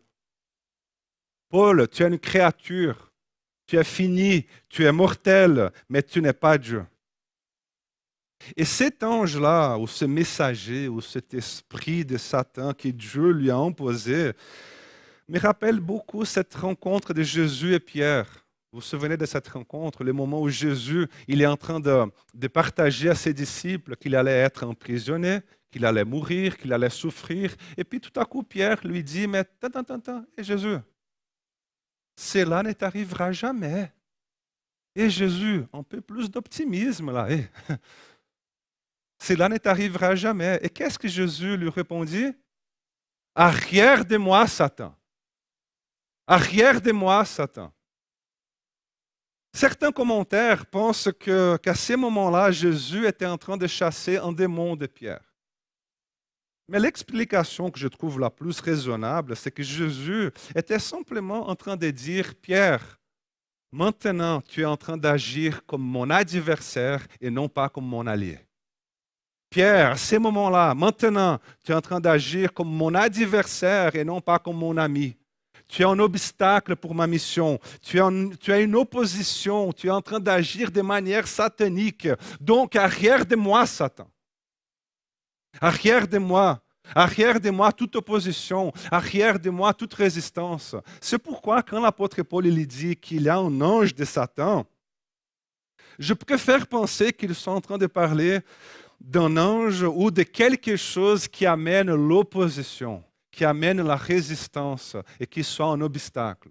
Paul, 1.48 1.88
tu 1.88 2.02
es 2.02 2.08
une 2.08 2.18
créature, 2.18 3.12
tu 3.66 3.76
es 3.76 3.84
fini, 3.84 4.46
tu 4.68 4.84
es 4.84 4.92
mortel, 4.92 5.70
mais 5.88 6.02
tu 6.02 6.20
n'es 6.20 6.32
pas 6.32 6.58
Dieu. 6.58 6.84
Et 8.56 8.64
cet 8.64 9.02
ange-là, 9.02 9.76
ou 9.78 9.86
ce 9.86 10.04
messager, 10.04 10.88
ou 10.88 11.00
cet 11.00 11.34
esprit 11.34 12.04
de 12.04 12.16
Satan 12.16 12.74
que 12.74 12.88
Dieu 12.88 13.30
lui 13.30 13.50
a 13.50 13.56
imposé, 13.56 14.32
me 15.28 15.38
rappelle 15.38 15.80
beaucoup 15.80 16.24
cette 16.24 16.54
rencontre 16.54 17.12
de 17.12 17.22
Jésus 17.22 17.74
et 17.74 17.80
Pierre. 17.80 18.45
Vous 18.72 18.78
vous 18.80 18.82
souvenez 18.82 19.16
de 19.16 19.26
cette 19.26 19.48
rencontre, 19.48 20.04
le 20.04 20.12
moment 20.12 20.40
où 20.40 20.48
Jésus 20.48 21.06
il 21.28 21.40
est 21.40 21.46
en 21.46 21.56
train 21.56 21.80
de, 21.80 22.48
partager 22.48 23.08
à 23.08 23.14
ses 23.14 23.32
disciples 23.32 23.96
qu'il 23.96 24.14
allait 24.14 24.40
être 24.40 24.64
emprisonné, 24.64 25.40
qu'il 25.70 25.84
allait 25.84 26.04
mourir, 26.04 26.56
qu'il 26.56 26.72
allait 26.72 26.90
souffrir. 26.90 27.54
Et 27.76 27.84
puis 27.84 28.00
tout 28.00 28.18
à 28.20 28.24
coup, 28.24 28.42
Pierre 28.42 28.84
lui 28.86 29.02
dit, 29.02 29.26
mais 29.26 29.44
attends, 29.62 29.80
attends, 29.80 30.24
et 30.36 30.42
Jésus, 30.42 30.76
cela 32.16 32.62
ne 32.62 32.72
t'arrivera 32.72 33.32
jamais. 33.32 33.92
Et 34.94 35.10
Jésus, 35.10 35.64
un 35.72 35.82
peu 35.82 36.00
plus 36.00 36.30
d'optimisme 36.30 37.12
là. 37.12 37.30
Et, 37.30 37.46
cela 39.18 39.48
ne 39.48 39.58
t'arrivera 39.58 40.14
jamais. 40.14 40.58
Et 40.62 40.70
qu'est-ce 40.70 40.98
que 40.98 41.08
Jésus 41.08 41.56
lui 41.56 41.68
répondit? 41.68 42.32
Arrière 43.34 44.04
de 44.04 44.16
moi, 44.16 44.46
Satan. 44.46 44.94
Arrière 46.26 46.80
de 46.80 46.92
moi, 46.92 47.24
Satan. 47.26 47.72
Certains 49.56 49.90
commentaires 49.90 50.66
pensent 50.66 51.08
qu'à 51.18 51.74
ce 51.74 51.94
moment-là, 51.94 52.50
Jésus 52.50 53.06
était 53.06 53.24
en 53.24 53.38
train 53.38 53.56
de 53.56 53.66
chasser 53.66 54.18
un 54.18 54.30
démon 54.30 54.76
de 54.76 54.84
Pierre. 54.84 55.34
Mais 56.68 56.78
l'explication 56.78 57.70
que 57.70 57.78
je 57.78 57.88
trouve 57.88 58.20
la 58.20 58.28
plus 58.28 58.60
raisonnable, 58.60 59.34
c'est 59.34 59.50
que 59.50 59.62
Jésus 59.62 60.30
était 60.54 60.78
simplement 60.78 61.48
en 61.48 61.54
train 61.54 61.74
de 61.74 61.90
dire, 61.90 62.34
Pierre, 62.34 63.00
maintenant 63.72 64.42
tu 64.42 64.60
es 64.60 64.66
en 64.66 64.76
train 64.76 64.98
d'agir 64.98 65.64
comme 65.64 65.80
mon 65.80 66.10
adversaire 66.10 67.06
et 67.18 67.30
non 67.30 67.48
pas 67.48 67.70
comme 67.70 67.86
mon 67.86 68.06
allié. 68.06 68.38
Pierre, 69.48 69.92
à 69.92 69.96
ce 69.96 70.16
moment-là, 70.16 70.74
maintenant, 70.74 71.38
tu 71.64 71.72
es 71.72 71.74
en 71.74 71.80
train 71.80 72.00
d'agir 72.00 72.52
comme 72.52 72.68
mon 72.68 72.94
adversaire 72.94 73.96
et 73.96 74.04
non 74.04 74.20
pas 74.20 74.38
comme 74.38 74.58
mon 74.58 74.76
ami 74.76 75.16
tu 75.68 75.82
es 75.82 75.84
un 75.84 75.98
obstacle 75.98 76.76
pour 76.76 76.94
ma 76.94 77.06
mission, 77.06 77.58
tu, 77.82 78.00
as 78.00 78.60
une 78.60 78.76
opposition, 78.76 79.72
tu 79.72 79.88
es 79.88 79.90
en 79.90 80.02
train 80.02 80.20
d'agir 80.20 80.70
de 80.70 80.82
manière 80.82 81.26
satanique. 81.26 82.08
Donc, 82.40 82.76
arrière 82.76 83.26
de 83.26 83.36
moi, 83.36 83.66
Satan. 83.66 84.08
Arrière 85.60 86.06
de 86.06 86.18
moi. 86.18 86.62
Arrière 86.94 87.40
de 87.40 87.50
moi 87.50 87.72
toute 87.72 87.96
opposition, 87.96 88.72
arrière 88.92 89.40
de 89.40 89.50
moi 89.50 89.74
toute 89.74 89.92
résistance. 89.94 90.76
C'est 91.00 91.18
pourquoi 91.18 91.60
quand 91.64 91.80
l'apôtre 91.80 92.22
Paul 92.22 92.44
lui 92.44 92.64
dit 92.64 92.94
qu'il 92.94 93.22
y 93.22 93.28
a 93.28 93.38
un 93.38 93.60
ange 93.60 93.92
de 93.92 94.04
Satan, 94.04 94.64
je 95.98 96.14
préfère 96.14 96.68
penser 96.68 97.12
qu'ils 97.12 97.34
sont 97.34 97.50
en 97.50 97.60
train 97.60 97.78
de 97.78 97.88
parler 97.88 98.38
d'un 99.00 99.36
ange 99.36 99.82
ou 99.82 100.12
de 100.12 100.22
quelque 100.22 100.76
chose 100.76 101.26
qui 101.26 101.44
amène 101.44 101.92
l'opposition 101.92 103.02
qui 103.36 103.44
amène 103.44 103.82
la 103.82 103.96
résistance 103.96 104.96
et 105.20 105.26
qui 105.26 105.44
soit 105.44 105.66
un 105.66 105.80
obstacle. 105.82 106.48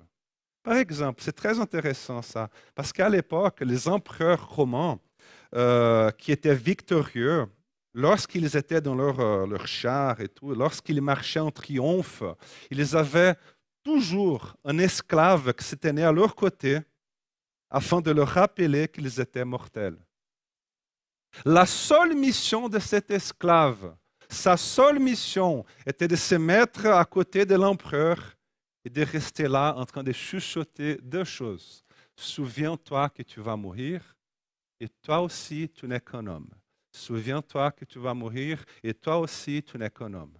Par 0.62 0.78
exemple, 0.78 1.20
c'est 1.24 1.36
très 1.36 1.60
intéressant 1.60 2.22
ça, 2.22 2.48
parce 2.76 2.94
qu'à 2.94 3.10
l'époque, 3.10 3.62
les 3.62 3.88
empereurs 3.88 4.48
romains 4.50 5.00
euh, 5.56 6.12
qui 6.12 6.32
étaient 6.32 6.54
victorieux, 6.54 7.48
lorsqu'ils 7.96 8.56
étaient 8.56 8.82
dans 8.82 8.94
leur, 8.94 9.20
euh, 9.20 9.48
leur 9.48 9.66
char 9.66 10.22
et 10.22 10.28
tout, 10.28 10.54
lorsqu'ils 10.54 11.02
marchaient 11.02 11.40
en 11.40 11.50
triomphe, 11.50 12.22
ils 12.70 12.96
avaient 12.96 13.36
toujours 13.84 14.56
un 14.64 14.78
esclave 14.78 15.54
qui 15.54 15.64
se 15.64 15.76
tenait 15.76 16.04
à 16.04 16.12
leur 16.12 16.36
côté 16.36 16.80
afin 17.72 18.00
de 18.00 18.12
leur 18.12 18.28
rappeler 18.28 18.88
qu'ils 18.88 19.20
étaient 19.20 19.46
mortels. 19.46 19.98
La 21.46 21.66
seule 21.66 22.16
mission 22.16 22.70
de 22.70 22.78
cet 22.78 23.10
esclave, 23.10 23.96
sa 24.30 24.58
seule 24.58 25.00
mission 25.00 25.66
était 25.86 26.08
de 26.08 26.16
se 26.16 26.36
mettre 26.36 26.88
à 26.88 27.06
côté 27.06 27.46
de 27.46 27.56
l'empereur 27.56 28.36
et 28.84 28.90
de 28.90 29.04
rester 29.04 29.48
là 29.48 29.74
en 29.76 29.86
train 29.86 30.04
de 30.04 30.12
chuchoter 30.12 31.00
deux 31.02 31.24
choses. 31.24 31.84
Souviens-toi 32.16 33.10
que 33.10 33.24
tu 33.24 33.42
vas 33.42 33.56
mourir 33.56 34.16
et 34.80 34.88
toi 34.88 35.22
aussi 35.22 35.70
tu 35.74 35.88
n'es 35.88 36.00
qu'un 36.00 36.26
homme. 36.28 36.50
Souviens-toi 36.92 37.72
que 37.72 37.86
tu 37.86 38.00
vas 38.00 38.14
mourir 38.14 38.64
et 38.84 38.94
toi 38.94 39.18
aussi 39.18 39.62
tu 39.64 39.78
n'es 39.78 39.90
qu'un 39.90 40.14
homme. 40.14 40.38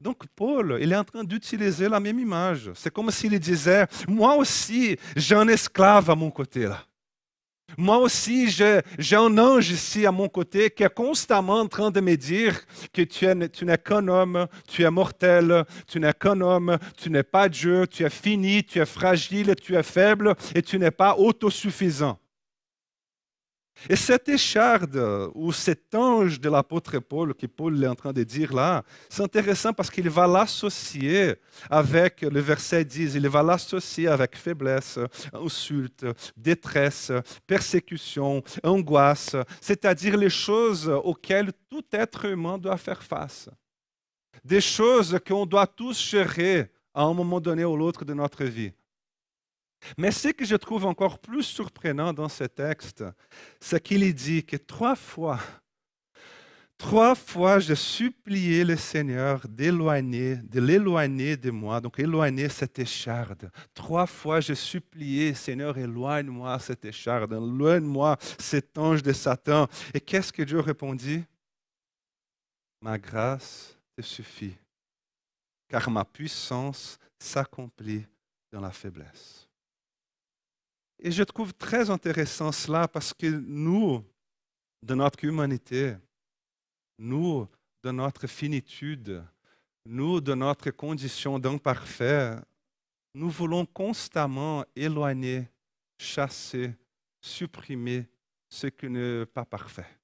Donc 0.00 0.26
Paul, 0.34 0.78
il 0.80 0.92
est 0.92 0.96
en 0.96 1.04
train 1.04 1.24
d'utiliser 1.24 1.88
la 1.88 2.00
même 2.00 2.18
image. 2.18 2.70
C'est 2.74 2.92
comme 2.92 3.10
s'il 3.10 3.38
disait, 3.38 3.86
moi 4.08 4.36
aussi 4.36 4.96
j'ai 5.16 5.34
un 5.34 5.48
esclave 5.48 6.10
à 6.10 6.14
mon 6.14 6.30
côté 6.30 6.64
là. 6.64 6.84
Moi 7.76 7.98
aussi, 7.98 8.48
j'ai 8.48 9.16
un 9.16 9.38
ange 9.38 9.70
ici 9.70 10.06
à 10.06 10.12
mon 10.12 10.28
côté 10.28 10.70
qui 10.70 10.82
est 10.82 10.94
constamment 10.94 11.60
en 11.60 11.66
train 11.66 11.90
de 11.90 12.00
me 12.00 12.16
dire 12.16 12.60
que 12.92 13.02
tu, 13.02 13.26
n'es 13.64 13.78
qu'un 13.78 14.08
homme, 14.08 14.46
tu 14.68 14.82
es 14.82 14.90
mortel, 14.90 15.64
tu 15.86 16.00
n'es 16.00 16.12
qu'un 16.12 16.40
homme, 16.40 16.78
tu 16.96 17.10
n'es 17.10 17.22
pas 17.22 17.48
Dieu, 17.48 17.86
tu 17.86 18.04
es 18.04 18.10
fini, 18.10 18.64
tu 18.64 18.80
es 18.80 18.86
fragile, 18.86 19.54
tu 19.60 19.76
es 19.76 19.82
faible 19.82 20.34
et 20.54 20.62
tu 20.62 20.78
n'es 20.78 20.90
pas 20.90 21.16
autosuffisant. 21.16 22.18
Et 23.88 23.96
cette 23.96 24.28
écharde 24.28 25.30
ou 25.34 25.52
cet 25.52 25.94
ange 25.94 26.40
de 26.40 26.48
l'apôtre 26.48 26.98
Paul 26.98 27.34
que 27.34 27.46
Paul 27.46 27.82
est 27.82 27.86
en 27.86 27.94
train 27.94 28.12
de 28.12 28.22
dire 28.22 28.54
là, 28.54 28.82
c'est 29.08 29.22
intéressant 29.22 29.72
parce 29.72 29.90
qu'il 29.90 30.08
va 30.08 30.26
l'associer 30.26 31.34
avec 31.70 32.22
le 32.22 32.40
verset 32.40 32.84
10, 32.84 33.14
il 33.14 33.28
va 33.28 33.42
l'associer 33.42 34.08
avec 34.08 34.36
faiblesse, 34.36 34.98
insulte, 35.32 36.06
détresse, 36.36 37.12
persécution, 37.46 38.42
angoisse, 38.62 39.36
c'est-à-dire 39.60 40.16
les 40.16 40.30
choses 40.30 40.88
auxquelles 40.88 41.52
tout 41.68 41.84
être 41.92 42.24
humain 42.24 42.58
doit 42.58 42.76
faire 42.76 43.02
face. 43.02 43.48
Des 44.44 44.60
choses 44.60 45.18
qu'on 45.26 45.46
doit 45.46 45.66
tous 45.66 45.98
gérer 46.10 46.70
à 46.94 47.02
un 47.02 47.12
moment 47.12 47.40
donné 47.40 47.64
ou 47.64 47.76
l'autre 47.76 48.04
de 48.04 48.14
notre 48.14 48.44
vie. 48.44 48.72
Mais 49.96 50.10
ce 50.10 50.28
que 50.28 50.44
je 50.44 50.56
trouve 50.56 50.84
encore 50.86 51.18
plus 51.18 51.42
surprenant 51.42 52.12
dans 52.12 52.28
ce 52.28 52.44
texte, 52.44 53.04
c'est 53.60 53.82
qu'il 53.82 54.14
dit 54.14 54.44
que 54.44 54.56
trois 54.56 54.96
fois, 54.96 55.40
trois 56.78 57.14
fois, 57.14 57.58
j'ai 57.58 57.74
supplié 57.74 58.64
le 58.64 58.76
Seigneur 58.76 59.46
d'éloigner, 59.48 60.36
de 60.36 60.60
l'éloigner 60.60 61.36
de 61.36 61.50
moi, 61.50 61.80
donc 61.80 61.98
éloigner 61.98 62.48
cette 62.48 62.78
écharde. 62.78 63.50
Trois 63.72 64.06
fois, 64.06 64.40
j'ai 64.40 64.54
supplié, 64.54 65.34
Seigneur, 65.34 65.76
éloigne-moi 65.78 66.58
cette 66.58 66.84
écharde, 66.84 67.32
éloigne-moi 67.32 68.16
cet 68.38 68.76
ange 68.78 69.02
de 69.02 69.12
Satan. 69.12 69.66
Et 69.92 70.00
qu'est-ce 70.00 70.32
que 70.32 70.42
Dieu 70.42 70.60
répondit? 70.60 71.24
Ma 72.80 72.98
grâce 72.98 73.78
te 73.96 74.02
suffit, 74.02 74.54
car 75.68 75.90
ma 75.90 76.04
puissance 76.04 76.98
s'accomplit 77.18 78.04
dans 78.52 78.60
la 78.60 78.70
faiblesse. 78.70 79.43
Et 81.06 81.10
je 81.10 81.22
trouve 81.22 81.52
très 81.52 81.90
intéressant 81.90 82.50
cela 82.50 82.88
parce 82.88 83.12
que 83.12 83.26
nous, 83.26 84.02
de 84.82 84.94
notre 84.94 85.22
humanité, 85.22 85.96
nous, 86.98 87.46
de 87.82 87.90
notre 87.90 88.26
finitude, 88.26 89.22
nous, 89.84 90.18
de 90.22 90.32
notre 90.32 90.70
condition 90.70 91.38
d'imparfait, 91.38 92.36
nous 93.12 93.28
voulons 93.28 93.66
constamment 93.66 94.64
éloigner, 94.74 95.46
chasser, 95.98 96.74
supprimer 97.20 98.08
ce 98.48 98.68
qui 98.68 98.88
n'est 98.88 99.26
pas 99.26 99.44
parfait. 99.44 99.98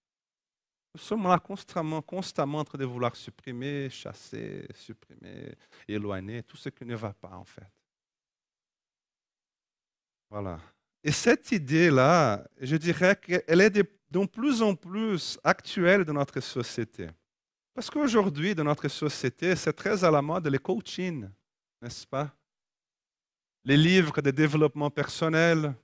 Nous 0.95 1.01
sommes 1.01 1.23
là 1.23 1.39
constamment, 1.39 2.03
constamment 2.03 2.59
en 2.59 2.65
train 2.65 2.77
de 2.77 2.85
vouloir 2.85 3.17
supprimer, 3.17 3.89
chasser, 3.89 4.69
supprimer, 4.75 5.57
éloigner 5.89 6.43
tout 6.43 6.59
ce 6.59 6.69
qui 6.69 6.85
ne 6.85 6.95
va 6.95 7.15
pas 7.15 7.33
en 7.33 7.45
fait. 7.45 7.73
Voilà. 10.29 10.61
Et 11.03 11.13
cette 11.13 11.51
idée-là, 11.53 12.45
je 12.61 12.77
dirais 12.77 13.17
qu'elle 13.17 13.61
est 13.61 13.71
de, 13.71 14.27
plus 14.27 14.61
en 14.61 14.75
plus 14.75 15.39
actuelle 15.43 16.05
dans 16.05 16.13
notre 16.13 16.41
société. 16.41 17.09
Parce 17.75 17.89
qu'aujourd'hui, 17.89 18.55
dans 18.55 18.65
notre 18.65 18.89
société, 18.89 19.57
c'est 19.57 19.73
très 19.73 20.05
à 20.05 20.11
la 20.11 20.21
mode 20.21 20.47
le 20.47 20.59
coaching, 20.59 21.29
n'est-ce 21.81 22.07
pas? 22.07 22.35
Les 23.65 23.77
livres 23.77 24.21
de 24.21 24.31
développement 24.31 24.91
personnel. 24.91 25.75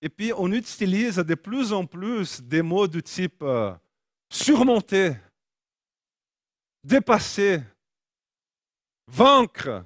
Et 0.00 0.08
puis, 0.08 0.32
on 0.36 0.52
utilise 0.52 1.16
de 1.16 1.34
plus 1.34 1.72
en 1.72 1.84
plus 1.84 2.40
des 2.40 2.62
mots 2.62 2.86
du 2.86 3.02
type 3.02 3.42
euh, 3.42 3.74
surmonter, 4.30 5.16
dépasser, 6.84 7.62
vaincre. 9.08 9.84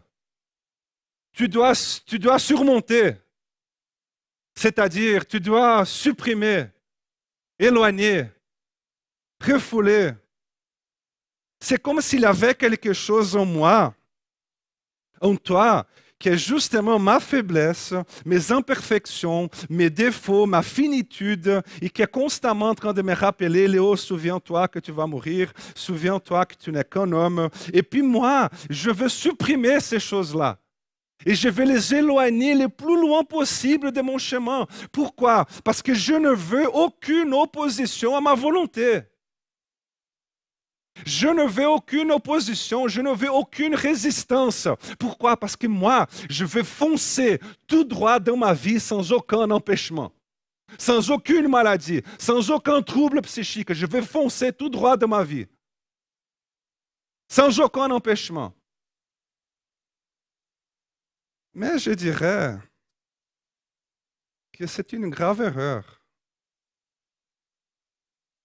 Tu 1.33 1.49
dois, 1.49 1.73
tu 2.05 2.19
dois 2.19 2.39
surmonter. 2.39 3.15
C'est-à-dire, 4.61 5.25
tu 5.25 5.41
dois 5.41 5.87
supprimer, 5.87 6.67
éloigner, 7.59 8.27
refouler. 9.43 10.11
C'est 11.59 11.81
comme 11.81 12.03
s'il 12.03 12.21
y 12.21 12.27
avait 12.27 12.55
quelque 12.55 12.93
chose 12.93 13.35
en 13.35 13.47
moi, 13.47 13.95
en 15.19 15.35
toi, 15.35 15.87
qui 16.19 16.29
est 16.29 16.37
justement 16.37 16.99
ma 16.99 17.21
faiblesse, 17.21 17.95
mes 18.27 18.53
imperfections, 18.53 19.49
mes 19.71 19.89
défauts, 19.89 20.45
ma 20.45 20.61
finitude, 20.61 21.63
et 21.81 21.89
qui 21.89 22.03
est 22.03 22.07
constamment 22.07 22.69
en 22.69 22.75
train 22.75 22.93
de 22.93 23.01
me 23.01 23.15
rappeler, 23.15 23.67
Léo, 23.67 23.97
souviens-toi 23.97 24.69
que 24.69 24.79
tu 24.79 24.93
vas 24.93 25.07
mourir, 25.07 25.55
souviens-toi 25.75 26.45
que 26.45 26.57
tu 26.57 26.71
n'es 26.71 26.85
qu'un 26.85 27.11
homme. 27.13 27.49
Et 27.73 27.83
puis 27.83 28.03
moi, 28.03 28.51
je 28.69 28.91
veux 28.91 29.09
supprimer 29.09 29.81
ces 29.81 30.01
choses-là. 30.01 30.59
Et 31.27 31.35
je 31.35 31.49
vais 31.49 31.67
les 31.67 31.95
éloigner 31.95 32.55
le 32.55 32.69
plus 32.69 32.99
loin 32.99 33.25
possible 33.25 33.93
de 33.93 34.01
mon 34.01 34.19
chemin. 34.19 34.67
Pourquoi? 34.91 35.45
Parce 35.65 35.83
que 35.83 35.93
je 35.93 36.15
ne 36.15 36.31
veux 36.31 36.69
aucune 36.69 37.35
opposition 37.35 38.17
à 38.17 38.21
ma 38.21 38.35
volonté. 38.35 39.03
Je 41.07 41.29
ne 41.29 41.45
veux 41.47 41.69
aucune 41.69 42.11
opposition, 42.11 42.89
je 42.89 43.01
ne 43.01 43.13
veux 43.13 43.31
aucune 43.31 43.75
résistance. 43.75 44.69
Pourquoi? 44.99 45.37
Parce 45.37 45.57
que 45.57 45.67
moi, 45.67 46.07
je 46.29 46.45
veux 46.45 46.63
foncer 46.63 47.39
tout 47.67 47.85
droit 47.85 48.19
dans 48.19 48.37
ma 48.37 48.53
vie 48.53 48.81
sans 48.81 49.13
aucun 49.13 49.51
empêchement, 49.51 50.13
sans 50.79 51.11
aucune 51.11 51.49
maladie, 51.49 52.03
sans 52.19 52.51
aucun 52.51 52.83
trouble 52.83 53.23
psychique. 53.23 53.73
Je 53.73 53.87
veux 53.87 54.03
foncer 54.03 54.53
tout 54.53 54.69
droit 54.69 54.97
dans 54.97 55.09
ma 55.09 55.23
vie, 55.23 55.47
sans 57.29 57.61
aucun 57.61 57.91
empêchement. 57.91 58.53
Mais 61.53 61.79
je 61.79 61.91
dirais 61.91 62.59
que 64.53 64.67
c'est 64.67 64.93
une 64.93 65.09
grave 65.11 65.41
erreur. 65.41 66.01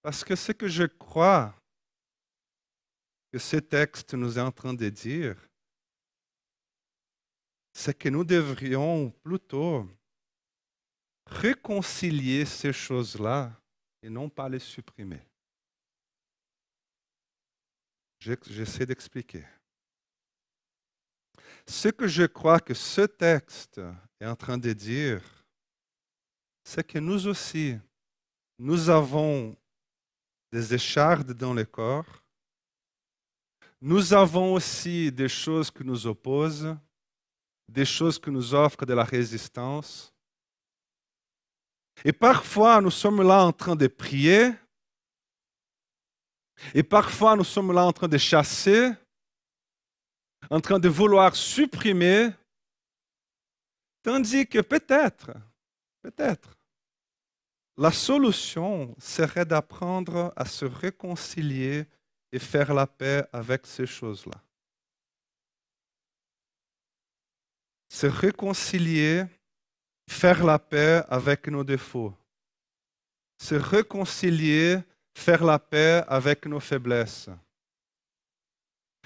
Parce 0.02 0.24
que 0.24 0.36
ce 0.36 0.52
que 0.52 0.68
je 0.68 0.84
crois 0.84 1.54
que 3.32 3.39
ce 3.39 3.58
texte 3.58 4.13
nous 4.13 4.38
est 4.38 4.41
en 4.41 4.52
train 4.52 4.74
de 4.74 4.89
dire, 4.89 5.36
c'est 7.74 7.98
que 7.98 8.10
nous 8.10 8.24
devrions 8.24 9.10
plutôt 9.24 9.89
réconcilier 11.26 12.46
ces 12.46 12.72
choses-là 12.72 13.52
et 14.02 14.10
non 14.10 14.30
pas 14.30 14.48
les 14.48 14.60
supprimer. 14.60 15.22
J'essaie 18.20 18.86
d'expliquer. 18.86 19.46
Ce 21.68 21.89
que 21.89 22.08
je 22.08 22.24
crois 22.24 22.60
que 22.60 22.74
ce 22.74 23.02
texte 23.02 23.82
est 24.20 24.26
en 24.26 24.36
train 24.36 24.58
de 24.58 24.74
dire, 24.74 25.22
c'est 26.63 26.86
que 26.86 27.00
nous 27.00 27.28
aussi, 27.28 27.78
nous 28.58 28.89
avons 28.89 29.56
des 30.52 30.74
échardes 30.74 31.34
dans 31.34 31.54
le 31.54 31.65
corps, 31.65 32.24
nous 33.82 34.13
avons 34.13 34.54
aussi 34.54 35.12
des 35.12 35.30
choses 35.30 35.70
qui 35.70 35.84
nous 35.84 36.08
opposent, 36.08 36.76
des 37.68 37.86
choses 37.86 38.20
qui 38.20 38.32
nous 38.32 38.54
offrent 38.54 38.86
de 38.86 38.94
la 38.94 39.04
résistance. 39.04 40.13
Et 42.04 42.13
parfois, 42.13 42.82
nous 42.82 42.91
sommes 42.91 43.22
là 43.22 43.44
en 43.44 43.52
train 43.52 43.76
de 43.76 43.88
prier, 43.88 44.54
et 46.74 46.84
parfois, 46.84 47.36
nous 47.36 47.44
sommes 47.44 47.72
là 47.72 47.86
en 47.86 47.91
train 47.91 48.08
de 48.08 48.18
chasser, 48.18 48.91
en 50.49 50.60
train 50.60 50.79
de 50.79 50.89
vouloir 50.89 51.36
supprimer, 51.36 52.29
tandis 54.03 54.47
que 54.47 54.60
peut-être, 54.62 55.31
peut-être, 56.01 56.55
la 57.77 57.91
solution 57.91 58.95
serait 58.99 59.45
d'apprendre 59.45 60.31
à 60.36 60.45
se 60.45 60.65
réconcilier 60.65 61.86
et 62.31 62.39
faire 62.39 62.73
la 62.73 62.88
paix 62.88 63.25
avec 63.34 63.65
ces 63.65 63.86
choses-là. 63.86 64.41
Se 67.89 68.08
réconcilier, 68.08 69.25
faire 70.08 70.43
la 70.43 70.60
paix 70.60 71.03
avec 71.08 71.47
nos 71.47 71.63
défauts. 71.63 72.13
Se 73.38 73.55
réconcilier, 73.55 74.79
faire 75.13 75.43
la 75.43 75.60
paix 75.60 76.03
avec 76.08 76.45
nos 76.45 76.60
faiblesses. 76.60 77.29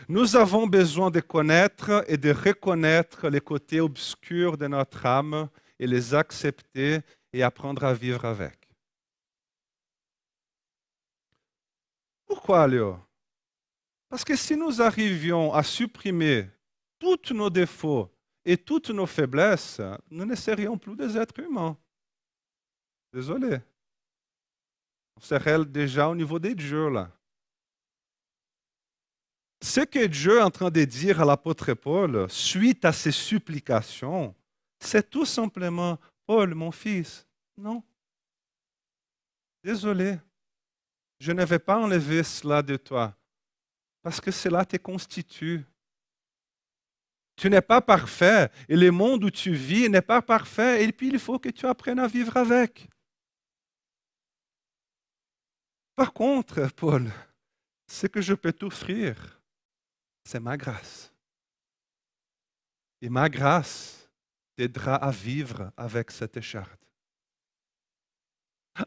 Nous 0.08 0.36
avons 0.36 0.66
besoin 0.68 1.12
de 1.12 1.20
connaître 1.20 2.04
et 2.08 2.18
de 2.18 2.32
reconnaître 2.32 3.30
les 3.30 3.42
côtés 3.42 3.82
obscurs 3.82 4.58
de 4.58 4.68
notre 4.68 5.06
âme 5.06 5.50
et 5.78 5.88
les 5.88 6.16
accepter 6.16 7.02
et 7.34 7.44
apprendre 7.44 7.84
à 7.84 7.94
vivre 7.94 8.26
avec. 8.26 8.58
Pourquoi, 12.26 12.68
Léo? 12.68 13.00
Parce 14.08 14.24
que 14.24 14.36
si 14.36 14.56
nous 14.56 14.82
arrivions 14.82 15.54
à 15.54 15.62
supprimer 15.62 16.50
tous 16.98 17.32
nos 17.32 17.50
défauts 17.50 18.10
et 18.44 18.58
toutes 18.58 18.90
nos 18.90 19.06
faiblesses, 19.06 19.82
nous 20.10 20.26
ne 20.26 20.36
serions 20.36 20.78
plus 20.78 20.96
des 20.96 21.18
êtres 21.18 21.40
humains. 21.40 21.78
Désolé. 23.14 23.60
On 25.16 25.22
serait 25.22 25.64
déjà 25.66 26.08
au 26.08 26.16
niveau 26.16 26.40
des 26.40 26.56
dieux 26.56 26.90
là. 26.90 27.12
Ce 29.62 29.82
que 29.82 30.06
Dieu 30.06 30.38
est 30.38 30.44
en 30.44 30.52
train 30.52 30.72
de 30.72 30.84
dire 30.86 31.22
à 31.22 31.26
l'apôtre 31.26 31.74
Paul, 31.74 32.30
suite 32.30 32.86
à 32.86 32.94
ses 32.94 33.12
supplications, 33.12 34.34
c'est 34.80 35.10
tout 35.10 35.26
simplement, 35.26 36.00
Paul, 36.26 36.56
mon 36.56 36.72
fils, 36.72 37.28
non. 37.58 37.84
Désolé, 39.62 40.18
je 41.20 41.34
ne 41.34 41.44
vais 41.44 41.60
pas 41.60 41.78
enlever 41.78 42.24
cela 42.24 42.62
de 42.62 42.78
toi, 42.78 43.14
parce 44.02 44.22
que 44.22 44.32
cela 44.32 44.64
te 44.64 44.78
constitue. 44.78 45.66
Tu 47.36 47.50
n'es 47.50 47.62
pas 47.62 47.82
parfait, 47.82 48.50
et 48.70 48.78
le 48.78 48.92
monde 48.92 49.26
où 49.26 49.30
tu 49.30 49.54
vis 49.54 49.90
n'est 49.90 50.02
pas 50.02 50.22
parfait, 50.22 50.86
et 50.86 50.92
puis 50.94 51.10
il 51.10 51.20
faut 51.20 51.40
que 51.40 51.50
tu 51.50 51.66
apprennes 51.66 52.00
à 52.00 52.08
vivre 52.08 52.36
avec. 52.38 52.90
Par 55.96 56.14
contre, 56.14 56.70
Paul, 56.78 57.12
ce 57.86 58.08
que 58.08 58.22
je 58.22 58.34
peux 58.34 58.54
t'offrir, 58.54 59.39
c'est 60.30 60.40
ma 60.40 60.56
grâce. 60.56 61.12
Et 63.02 63.10
ma 63.10 63.28
grâce 63.28 64.08
t'aidera 64.56 64.94
à 64.94 65.10
vivre 65.10 65.72
avec 65.76 66.12
cette 66.12 66.38
écharde. 66.38 66.86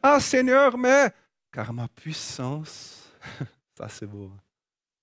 Ah 0.00 0.20
Seigneur, 0.20 0.78
mais 0.78 1.12
car 1.50 1.72
ma 1.72 1.88
puissance, 1.88 3.10
ça 3.76 3.88
c'est 3.88 4.06
beau, 4.06 4.30
hein. 4.32 4.40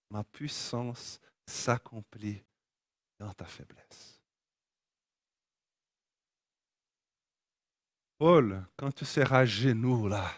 ma 0.10 0.23
puissance 0.23 1.19
s'accomplit 1.45 2.41
dans 3.19 3.34
ta 3.34 3.43
faiblesse. 3.43 4.21
Paul, 8.17 8.65
quand 8.78 8.93
tu 8.93 9.04
seras 9.04 9.39
à 9.39 9.45
genoux 9.45 10.08
là, 10.08 10.32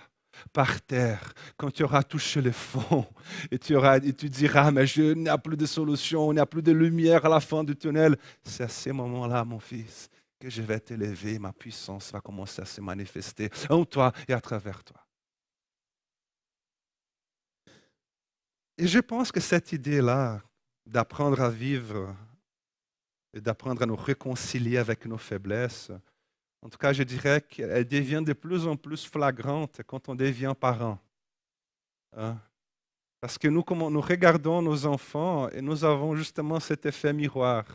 par 0.53 0.81
terre, 0.81 1.33
quand 1.57 1.71
tu 1.71 1.83
auras 1.83 2.03
touché 2.03 2.41
le 2.41 2.51
fond, 2.51 3.05
et 3.51 3.59
tu, 3.59 3.75
auras, 3.75 3.97
et 3.97 4.13
tu 4.13 4.29
diras, 4.29 4.71
mais 4.71 4.85
je 4.85 5.13
n'ai 5.13 5.33
plus 5.43 5.57
de 5.57 5.65
solution, 5.65 6.31
il 6.31 6.35
n'y 6.35 6.41
a 6.41 6.45
plus 6.45 6.61
de 6.61 6.71
lumière 6.71 7.25
à 7.25 7.29
la 7.29 7.39
fin 7.39 7.63
du 7.63 7.75
tunnel. 7.75 8.17
C'est 8.43 8.63
à 8.63 8.69
ces 8.69 8.91
moments-là, 8.91 9.43
mon 9.43 9.59
fils, 9.59 10.09
que 10.39 10.49
je 10.49 10.61
vais 10.61 10.79
t'élever, 10.79 11.39
ma 11.39 11.53
puissance 11.53 12.11
va 12.11 12.19
commencer 12.19 12.61
à 12.61 12.65
se 12.65 12.81
manifester 12.81 13.49
en 13.69 13.85
toi 13.85 14.11
et 14.27 14.33
à 14.33 14.41
travers 14.41 14.83
toi. 14.83 15.05
Et 18.77 18.87
je 18.87 18.99
pense 18.99 19.31
que 19.31 19.39
cette 19.39 19.71
idée-là 19.73 20.41
d'apprendre 20.85 21.41
à 21.41 21.49
vivre 21.49 22.15
et 23.33 23.39
d'apprendre 23.39 23.83
à 23.83 23.85
nous 23.85 23.95
réconcilier 23.95 24.77
avec 24.77 25.05
nos 25.05 25.17
faiblesses, 25.17 25.91
en 26.61 26.69
tout 26.69 26.77
cas, 26.77 26.93
je 26.93 27.03
dirais 27.03 27.41
qu'elle 27.41 27.87
devient 27.87 28.21
de 28.23 28.33
plus 28.33 28.67
en 28.67 28.75
plus 28.75 29.05
flagrante 29.05 29.81
quand 29.87 30.09
on 30.09 30.15
devient 30.15 30.53
parent. 30.59 30.99
Hein. 32.15 32.37
Parce 33.19 33.37
que 33.37 33.47
nous, 33.47 33.63
nous 33.89 34.01
regardons 34.01 34.61
nos 34.61 34.85
enfants 34.85 35.49
et 35.49 35.61
nous 35.61 35.83
avons 35.83 36.15
justement 36.15 36.59
cet 36.59 36.85
effet 36.85 37.13
miroir. 37.13 37.65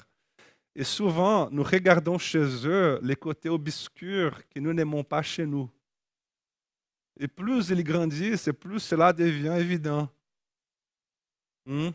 Et 0.74 0.84
souvent, 0.84 1.48
nous 1.50 1.62
regardons 1.62 2.18
chez 2.18 2.44
eux 2.66 3.00
les 3.02 3.16
côtés 3.16 3.48
obscurs 3.48 4.46
que 4.48 4.60
nous 4.60 4.72
n'aimons 4.72 5.02
pas 5.02 5.22
chez 5.22 5.46
nous. 5.46 5.70
Et 7.18 7.28
plus 7.28 7.70
ils 7.70 7.82
grandissent, 7.82 8.46
et 8.46 8.52
plus 8.52 8.80
cela 8.80 9.12
devient 9.12 9.56
évident. 9.58 10.08
Hmm? 11.64 11.90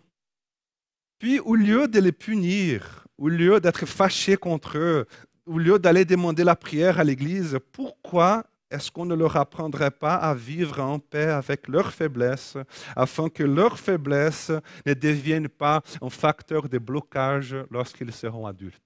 Puis, 1.19 1.39
au 1.39 1.54
lieu 1.54 1.88
de 1.88 1.99
les 1.99 2.12
punir, 2.12 3.06
au 3.17 3.27
lieu 3.27 3.60
d'être 3.60 3.86
fâchés 3.86 4.36
contre 4.36 4.80
eux, 4.80 5.06
au 5.52 5.58
lieu 5.58 5.78
d'aller 5.78 6.06
demander 6.06 6.46
la 6.46 6.56
prière 6.56 7.00
à 7.00 7.04
l'Église, 7.04 7.60
pourquoi 7.74 8.46
est-ce 8.70 8.90
qu'on 8.90 9.06
ne 9.06 9.16
leur 9.16 9.36
apprendrait 9.36 9.92
pas 9.92 10.16
à 10.16 10.34
vivre 10.34 10.80
en 10.80 10.98
paix 10.98 11.30
avec 11.30 11.68
leurs 11.68 11.92
faiblesses, 11.92 12.56
afin 12.96 13.28
que 13.28 13.44
leurs 13.44 13.78
faiblesses 13.78 14.52
ne 14.86 14.94
deviennent 14.94 15.50
pas 15.50 15.82
un 16.02 16.10
facteur 16.10 16.70
de 16.70 16.78
blocage 16.78 17.54
lorsqu'ils 17.70 18.14
seront 18.14 18.48
adultes, 18.48 18.82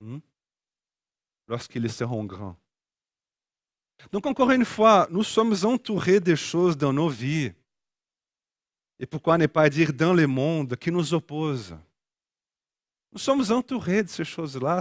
hmm? 0.00 0.18
lorsqu'ils 1.48 1.90
seront 1.90 2.22
grands. 2.22 2.56
Donc 4.12 4.26
encore 4.26 4.52
une 4.52 4.64
fois, 4.64 5.08
nous 5.10 5.24
sommes 5.24 5.56
entourés 5.64 6.20
des 6.20 6.36
choses 6.36 6.76
dans 6.76 6.92
nos 6.92 7.08
vies, 7.08 7.52
et 9.00 9.06
pourquoi 9.06 9.36
ne 9.38 9.46
pas 9.46 9.68
dire 9.68 9.92
dans 9.92 10.14
le 10.14 10.28
monde, 10.28 10.76
qui 10.76 10.92
nous 10.92 11.12
opposent 11.12 11.76
nous 13.12 13.18
sommes 13.18 13.44
entourés 13.50 14.02
de 14.02 14.08
ces 14.08 14.24
choses-là. 14.24 14.80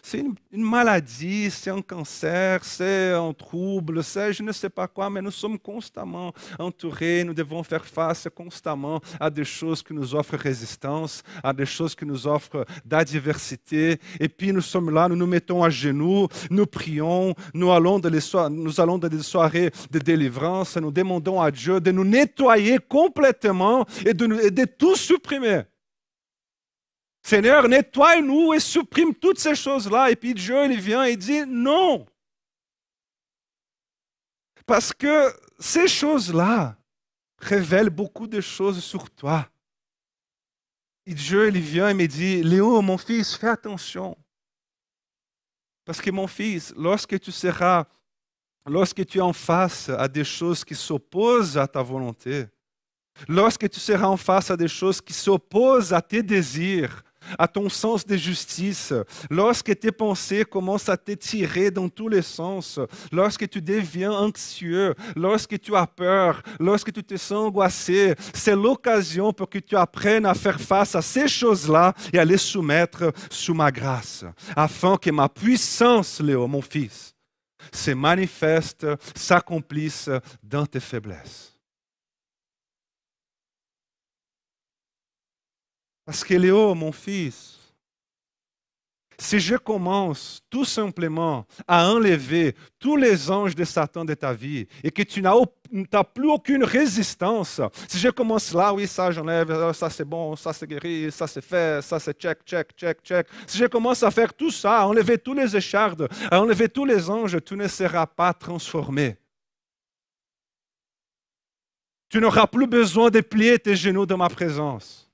C'est 0.00 0.18
une, 0.18 0.62
maladie, 0.62 1.50
c'est 1.50 1.70
un 1.70 1.82
cancer, 1.82 2.64
c'est 2.64 3.12
un 3.12 3.32
trouble, 3.32 4.04
c'est 4.04 4.32
je 4.32 4.44
ne 4.44 4.52
sais 4.52 4.68
pas 4.68 4.86
quoi, 4.86 5.10
mais 5.10 5.20
nous 5.20 5.32
sommes 5.32 5.58
constamment 5.58 6.32
entourés. 6.56 7.24
Nous 7.24 7.34
devons 7.34 7.64
faire 7.64 7.84
face 7.84 8.28
constamment 8.32 9.00
à 9.18 9.28
des 9.28 9.44
choses 9.44 9.82
qui 9.82 9.92
nous 9.92 10.14
offrent 10.14 10.36
résistance, 10.36 11.24
à 11.42 11.52
des 11.52 11.66
choses 11.66 11.96
qui 11.96 12.06
nous 12.06 12.28
offrent 12.28 12.64
d'adversité. 12.84 13.98
Et 14.20 14.28
puis 14.28 14.52
nous 14.52 14.60
sommes 14.60 14.90
là, 14.90 15.08
nous 15.08 15.16
nous 15.16 15.26
mettons 15.26 15.64
à 15.64 15.70
genoux, 15.70 16.28
nous 16.50 16.66
prions, 16.66 17.34
nous 17.54 17.72
allons, 17.72 17.98
dans 17.98 18.08
les 18.08 19.08
des 19.08 19.22
soirées 19.22 19.72
de 19.90 19.98
délivrance, 19.98 20.76
nous 20.76 20.92
demandons 20.92 21.40
à 21.40 21.50
Dieu 21.50 21.80
de 21.80 21.90
nous 21.90 22.04
nettoyer 22.04 22.78
complètement 22.88 23.84
et 24.06 24.14
de 24.14 24.64
tout 24.64 24.94
supprimer. 24.94 25.62
Seigneur, 27.28 27.68
nettoie-nous 27.68 28.54
et 28.54 28.58
supprime 28.58 29.14
toutes 29.14 29.38
ces 29.38 29.54
choses-là. 29.54 30.10
Et 30.10 30.16
puis 30.16 30.32
Dieu, 30.32 30.64
il 30.64 30.80
vient 30.80 31.04
et 31.04 31.14
dit 31.14 31.44
non. 31.46 32.06
Parce 34.64 34.94
que 34.94 35.30
ces 35.58 35.88
choses-là 35.88 36.78
révèlent 37.36 37.90
beaucoup 37.90 38.26
de 38.26 38.40
choses 38.40 38.82
sur 38.82 39.10
toi. 39.10 39.46
Et 41.04 41.12
Dieu, 41.12 41.48
il 41.48 41.60
vient 41.60 41.90
et 41.90 41.94
me 41.94 42.06
dit, 42.06 42.42
Léo, 42.42 42.80
mon 42.80 42.96
fils, 42.96 43.36
fais 43.36 43.48
attention. 43.48 44.16
Parce 45.84 46.00
que 46.00 46.10
mon 46.10 46.28
fils, 46.28 46.72
lorsque 46.78 47.20
tu 47.20 47.30
seras, 47.30 47.84
lorsque 48.64 49.04
tu 49.04 49.18
es 49.18 49.20
en 49.20 49.34
face 49.34 49.90
à 49.90 50.08
des 50.08 50.24
choses 50.24 50.64
qui 50.64 50.74
s'opposent 50.74 51.58
à 51.58 51.66
ta 51.66 51.82
volonté, 51.82 52.46
lorsque 53.28 53.68
tu 53.68 53.80
seras 53.80 54.06
en 54.06 54.16
face 54.16 54.50
à 54.50 54.56
des 54.56 54.68
choses 54.68 55.02
qui 55.02 55.12
s'opposent 55.12 55.92
à 55.92 56.00
tes 56.00 56.22
désirs, 56.22 57.02
à 57.38 57.48
ton 57.48 57.68
sens 57.68 58.06
de 58.06 58.16
justice, 58.16 58.92
lorsque 59.30 59.78
tes 59.78 59.92
pensées 59.92 60.44
commencent 60.44 60.88
à 60.88 60.96
t'étirer 60.96 61.70
dans 61.70 61.88
tous 61.88 62.08
les 62.08 62.22
sens, 62.22 62.78
lorsque 63.12 63.48
tu 63.48 63.60
deviens 63.60 64.12
anxieux, 64.12 64.94
lorsque 65.16 65.58
tu 65.60 65.74
as 65.74 65.86
peur, 65.86 66.42
lorsque 66.60 66.92
tu 66.92 67.02
te 67.02 67.16
sens 67.16 67.48
angoissé, 67.48 68.14
c'est 68.32 68.56
l'occasion 68.56 69.32
pour 69.32 69.48
que 69.48 69.58
tu 69.58 69.76
apprennes 69.76 70.26
à 70.26 70.34
faire 70.34 70.60
face 70.60 70.94
à 70.94 71.02
ces 71.02 71.28
choses-là 71.28 71.94
et 72.12 72.18
à 72.18 72.24
les 72.24 72.38
soumettre 72.38 73.12
sous 73.30 73.54
ma 73.54 73.70
grâce, 73.70 74.24
afin 74.56 74.96
que 74.96 75.10
ma 75.10 75.28
puissance, 75.28 76.20
Léo, 76.20 76.46
mon 76.46 76.62
fils, 76.62 77.14
se 77.72 77.90
manifeste, 77.90 78.86
s'accomplisse 79.14 80.10
dans 80.42 80.66
tes 80.66 80.80
faiblesses. 80.80 81.57
Parce 86.08 86.24
que 86.24 86.32
Léo, 86.32 86.74
mon 86.74 86.90
fils, 86.90 87.58
si 89.18 89.38
je 89.38 89.56
commence 89.56 90.40
tout 90.48 90.64
simplement 90.64 91.44
à 91.66 91.90
enlever 91.90 92.56
tous 92.78 92.96
les 92.96 93.30
anges 93.30 93.54
de 93.54 93.62
Satan 93.62 94.06
de 94.06 94.14
ta 94.14 94.32
vie 94.32 94.66
et 94.82 94.90
que 94.90 95.02
tu 95.02 95.20
n'as 95.20 96.04
plus 96.04 96.30
aucune 96.30 96.64
résistance, 96.64 97.60
si 97.86 97.98
je 97.98 98.08
commence 98.08 98.54
là, 98.54 98.72
oui, 98.72 98.86
ça 98.86 99.10
j'enlève, 99.10 99.74
ça 99.74 99.90
c'est 99.90 100.06
bon, 100.06 100.34
ça 100.34 100.54
c'est 100.54 100.66
guéri, 100.66 101.12
ça 101.12 101.26
c'est 101.26 101.44
fait, 101.44 101.84
ça 101.84 102.00
c'est 102.00 102.18
check, 102.18 102.38
check, 102.46 102.68
check, 102.74 103.02
check. 103.02 103.26
Si 103.46 103.58
je 103.58 103.66
commence 103.66 104.02
à 104.02 104.10
faire 104.10 104.32
tout 104.32 104.50
ça, 104.50 104.78
à 104.78 104.86
enlever 104.86 105.18
tous 105.18 105.34
les 105.34 105.54
échardes, 105.54 106.08
à 106.30 106.40
enlever 106.40 106.70
tous 106.70 106.86
les 106.86 107.10
anges, 107.10 107.36
tu 107.44 107.54
ne 107.54 107.68
seras 107.68 108.06
pas 108.06 108.32
transformé. 108.32 109.18
Tu 112.08 112.18
n'auras 112.18 112.46
plus 112.46 112.66
besoin 112.66 113.10
de 113.10 113.20
plier 113.20 113.58
tes 113.58 113.76
genoux 113.76 114.06
dans 114.06 114.16
ma 114.16 114.30
présence 114.30 115.07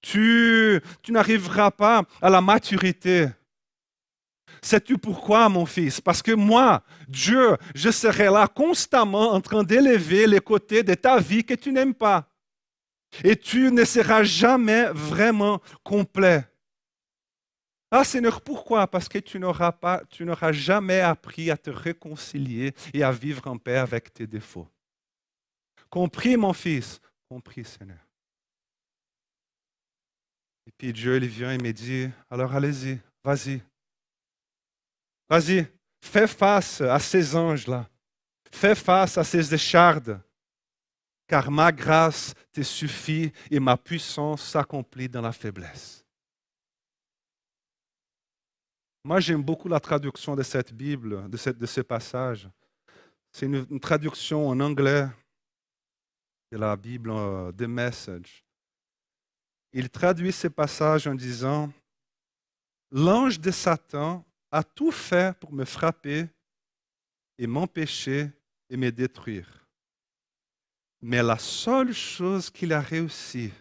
tu, 0.00 0.80
n'arriveras 1.08 1.70
pas 1.70 2.04
à 2.20 2.30
la 2.30 2.40
maturité. 2.40 3.28
Sais-tu 4.62 4.98
pourquoi, 4.98 5.48
mon 5.48 5.64
fils? 5.64 6.00
Parce 6.00 6.22
que 6.22 6.32
moi, 6.32 6.82
Dieu, 7.08 7.56
je 7.74 7.90
serai 7.90 8.26
là 8.26 8.46
constamment 8.46 9.32
en 9.32 9.40
train 9.40 9.62
d'élever 9.62 10.26
les 10.26 10.40
côtés 10.40 10.82
de 10.82 10.94
ta 10.94 11.18
vie 11.18 11.44
que 11.44 11.54
tu 11.54 11.72
n'aimes 11.72 11.94
pas. 11.94 12.28
Et 13.24 13.36
tu 13.36 13.72
ne 13.72 13.84
seras 13.84 14.22
jamais 14.22 14.86
vraiment 14.92 15.60
complet. 15.82 16.44
Ah 17.90 18.04
Seigneur, 18.04 18.40
pourquoi? 18.40 18.86
Parce 18.86 19.08
que 19.08 19.18
tu 19.18 19.40
n'auras 19.40 19.72
pas, 19.72 20.02
tu 20.08 20.24
n'auras 20.24 20.52
jamais 20.52 21.00
appris 21.00 21.50
à 21.50 21.56
te 21.56 21.70
réconcilier 21.70 22.72
et 22.94 23.02
à 23.02 23.10
vivre 23.10 23.48
en 23.48 23.56
paix 23.58 23.78
avec 23.78 24.12
tes 24.12 24.28
défauts. 24.28 24.68
Compris, 25.88 26.36
mon 26.36 26.52
fils? 26.52 27.00
Compris, 27.28 27.64
Seigneur. 27.64 28.09
Et 30.70 30.72
puis 30.78 30.92
Dieu, 30.92 31.16
il 31.16 31.26
vient 31.26 31.50
et 31.50 31.58
me 31.58 31.72
dit, 31.72 32.08
alors 32.30 32.54
allez-y, 32.54 33.00
vas-y. 33.24 33.60
Vas-y, 35.28 35.66
Fais 36.00 36.28
face 36.28 36.80
à 36.80 37.00
ces 37.00 37.34
anges-là. 37.34 37.88
Fais 38.52 38.76
face 38.76 39.18
à 39.18 39.24
ces 39.24 39.52
échardes. 39.52 40.20
Car 41.26 41.50
ma 41.50 41.72
grâce 41.72 42.34
te 42.52 42.62
suffit 42.62 43.32
et 43.50 43.58
ma 43.58 43.76
puissance 43.76 44.42
s'accomplit 44.42 45.08
dans 45.08 45.20
la 45.20 45.32
faiblesse. 45.32 46.04
Moi, 49.04 49.18
j'aime 49.18 49.42
beaucoup 49.42 49.68
la 49.68 49.80
traduction 49.80 50.36
de 50.36 50.44
cette 50.44 50.72
Bible, 50.72 51.28
de, 51.28 51.52
de 51.52 51.66
ce 51.66 51.80
passage. 51.80 52.48
C'est 53.32 53.46
une, 53.46 53.66
une, 53.68 53.80
traduction 53.80 54.48
en 54.48 54.60
anglais 54.60 55.08
de 56.52 56.58
la 56.58 56.76
Bible, 56.76 57.10
uh, 57.10 57.52
The 57.56 57.68
Message. 57.68 58.44
Il 59.72 59.88
traduit 59.88 60.32
ce 60.32 60.48
passage 60.48 61.06
en 61.06 61.14
disant 61.14 61.72
L'ange 62.90 63.38
de 63.38 63.50
Satan 63.50 64.24
a 64.50 64.64
tout 64.64 64.90
fait 64.90 65.38
pour 65.38 65.52
me 65.52 65.64
frapper 65.64 66.26
et 67.38 67.46
m'empêcher 67.46 68.30
et 68.68 68.76
me 68.76 68.90
détruire. 68.90 69.68
Mais 71.00 71.22
la 71.22 71.38
seule 71.38 71.92
chose 71.92 72.50
qu'il 72.50 72.72
a 72.72 72.80
réussi, 72.80 73.52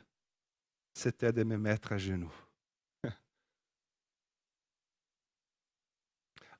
c'était 0.94 1.32
de 1.32 1.44
me 1.44 1.58
mettre 1.58 1.94
à 1.94 1.98
genoux. 1.98 2.34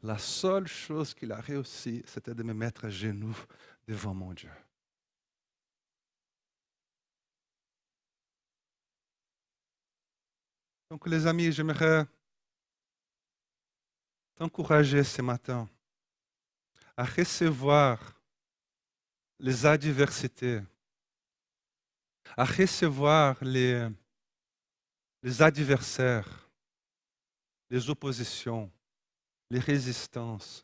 La 0.02 0.18
seule 0.18 0.68
chose 0.68 1.14
qu'il 1.14 1.34
a 1.34 1.42
réussi, 1.42 2.02
c'était 2.06 2.34
de 2.34 2.44
me 2.44 2.54
mettre 2.54 2.86
à 2.86 2.90
genoux 2.90 3.38
devant 3.86 4.14
mon 4.14 4.32
Dieu. 4.32 4.52
Donc 10.90 11.06
les 11.06 11.28
amis, 11.28 11.52
j'aimerais 11.52 12.06
t'encourager 14.36 15.04
ce 15.04 15.22
matin 15.22 15.70
à 16.98 17.06
recevoir 17.06 18.20
les 19.40 19.66
adversités, 19.66 20.62
à 22.36 22.44
recevoir 22.44 23.38
les, 23.44 23.88
adversaires, 25.40 26.50
les 27.70 27.90
oppositions, 27.90 28.72
les 29.50 29.60
résistances 29.60 30.64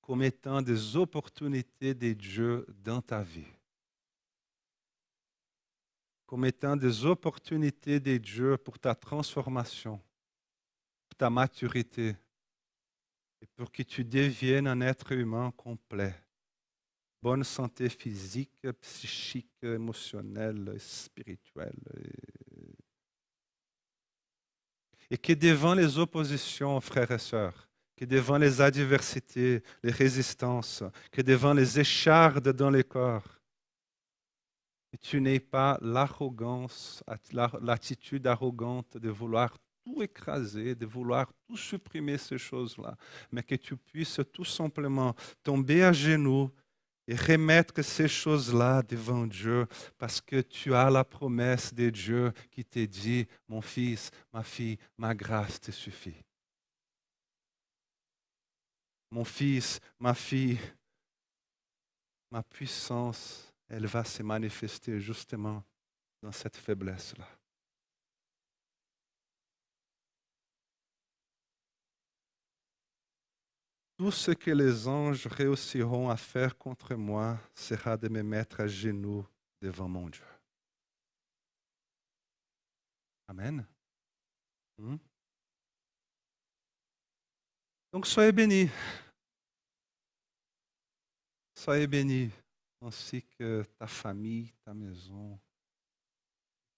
comme 0.00 0.22
étant 0.22 0.60
des 0.60 0.96
opportunités 0.96 1.94
de 1.94 2.12
Dieu 2.12 2.66
dans 2.82 3.00
ta 3.00 3.22
vie. 3.22 3.46
Comme 6.34 6.46
étant 6.46 6.74
des 6.74 7.04
opportunités 7.06 8.00
de 8.00 8.16
Dieu 8.16 8.56
pour 8.56 8.76
ta 8.76 8.92
transformation, 8.92 10.00
pour 11.06 11.16
ta 11.16 11.30
maturité, 11.30 12.16
et 13.40 13.46
pour 13.54 13.70
que 13.70 13.84
tu 13.84 14.04
deviennes 14.04 14.66
un 14.66 14.80
être 14.80 15.12
humain 15.12 15.52
complet. 15.56 16.12
Bonne 17.22 17.44
santé 17.44 17.88
physique, 17.88 18.66
psychique, 18.80 19.62
émotionnelle, 19.62 20.74
spirituelle. 20.80 21.78
Et 25.08 25.16
que 25.16 25.34
devant 25.34 25.74
les 25.74 25.96
oppositions, 26.00 26.80
frères 26.80 27.12
et 27.12 27.18
sœurs, 27.20 27.68
que 27.96 28.06
devant 28.06 28.38
les 28.38 28.60
adversités, 28.60 29.62
les 29.84 29.92
résistances, 29.92 30.82
que 31.12 31.22
devant 31.22 31.54
les 31.54 31.78
échardes 31.78 32.48
dans 32.48 32.70
les 32.70 32.82
corps, 32.82 33.40
tu 34.98 35.20
n'aies 35.20 35.40
pas 35.40 35.78
l'arrogance, 35.80 37.02
l'attitude 37.60 38.26
arrogante 38.26 38.96
de 38.96 39.10
vouloir 39.10 39.56
tout 39.84 40.02
écraser, 40.02 40.74
de 40.74 40.86
vouloir 40.86 41.32
tout 41.46 41.56
supprimer 41.56 42.18
ces 42.18 42.38
choses-là, 42.38 42.96
mais 43.30 43.42
que 43.42 43.54
tu 43.54 43.76
puisses 43.76 44.20
tout 44.32 44.44
simplement 44.44 45.14
tomber 45.42 45.84
à 45.84 45.92
genoux 45.92 46.50
et 47.06 47.16
remettre 47.16 47.82
ces 47.82 48.08
choses-là 48.08 48.82
devant 48.82 49.26
Dieu 49.26 49.66
parce 49.98 50.20
que 50.20 50.40
tu 50.40 50.74
as 50.74 50.88
la 50.90 51.04
promesse 51.04 51.74
de 51.74 51.90
Dieu 51.90 52.32
qui 52.50 52.64
te 52.64 52.84
dit, 52.84 53.26
mon 53.46 53.60
fils, 53.60 54.10
ma 54.32 54.42
fille, 54.42 54.78
ma 54.96 55.14
grâce 55.14 55.60
te 55.60 55.70
suffit. 55.70 56.16
Mon 59.10 59.24
fils, 59.24 59.80
ma 59.98 60.14
fille, 60.14 60.58
ma 62.30 62.42
puissance, 62.42 63.53
elle 63.68 63.86
va 63.86 64.04
se 64.04 64.22
manifester 64.22 65.00
justement 65.00 65.62
dans 66.22 66.32
cette 66.32 66.56
faiblesse-là. 66.56 67.28
Tout 73.96 74.10
ce 74.10 74.32
que 74.32 74.50
les 74.50 74.88
anges 74.88 75.26
réussiront 75.28 76.10
à 76.10 76.16
faire 76.16 76.58
contre 76.58 76.94
moi 76.94 77.38
sera 77.54 77.96
de 77.96 78.08
me 78.08 78.22
mettre 78.22 78.60
à 78.60 78.66
genoux 78.66 79.24
devant 79.62 79.88
mon 79.88 80.08
Dieu. 80.08 80.24
Amen. 83.28 83.64
Hmm? 84.78 84.96
Donc 87.92 88.06
soyez 88.06 88.32
bénis. 88.32 88.68
Soyez 91.54 91.86
bénis, 91.86 92.30
ainsi 92.84 93.22
que 93.22 93.64
ta 93.78 93.86
famille, 93.86 94.52
ta 94.64 94.74
maison. 94.74 95.38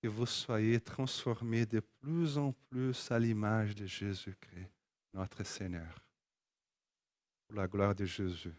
Que 0.03 0.09
vous 0.09 0.27
soyez 0.27 0.81
transformés 0.81 1.67
de 1.67 1.81
plus 1.81 2.39
en 2.39 2.53
plus 2.53 3.11
à 3.11 3.19
l'image 3.19 3.75
de 3.75 3.87
Jésus-Christ, 3.87 4.71
notre 5.13 5.43
Seigneur 5.45 6.07
pour 7.47 7.57
la 7.57 7.69
gloire 7.69 7.95
de 7.95 8.05
Jésus, 8.05 8.55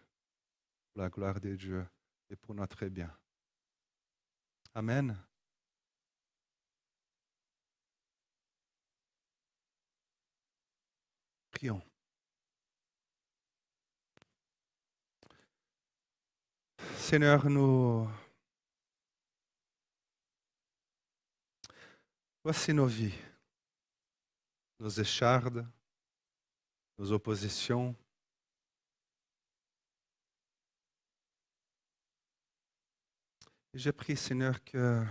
pour 0.94 1.02
la 1.02 1.10
gloire 1.10 1.40
de 1.40 1.56
Dieu 1.56 1.86
et 2.30 2.36
pour 2.36 2.56
notre 2.56 2.86
bien. 2.88 3.14
Amen. 4.74 5.18
Prions. 11.52 11.82
Seigneur, 16.96 17.50
nous 17.50 18.08
voici 22.44 22.74
nos 22.74 22.86
vies, 22.86 23.14
nos 24.80 24.90
échardes, 24.90 25.68
nos 26.98 27.12
oppositions, 27.12 27.96
J'ai 33.78 33.92
prie, 33.92 34.18
Seigneur, 34.18 34.64
que 34.64 35.06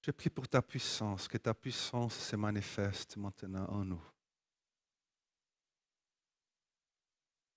je 0.00 0.10
prie 0.10 0.30
pour 0.30 0.48
ta 0.48 0.62
puissance, 0.62 1.28
que 1.28 1.36
ta 1.36 1.52
puissance 1.52 2.14
se 2.14 2.34
manifeste 2.34 3.18
maintenant 3.18 3.66
en 3.68 3.84
nous. 3.84 4.15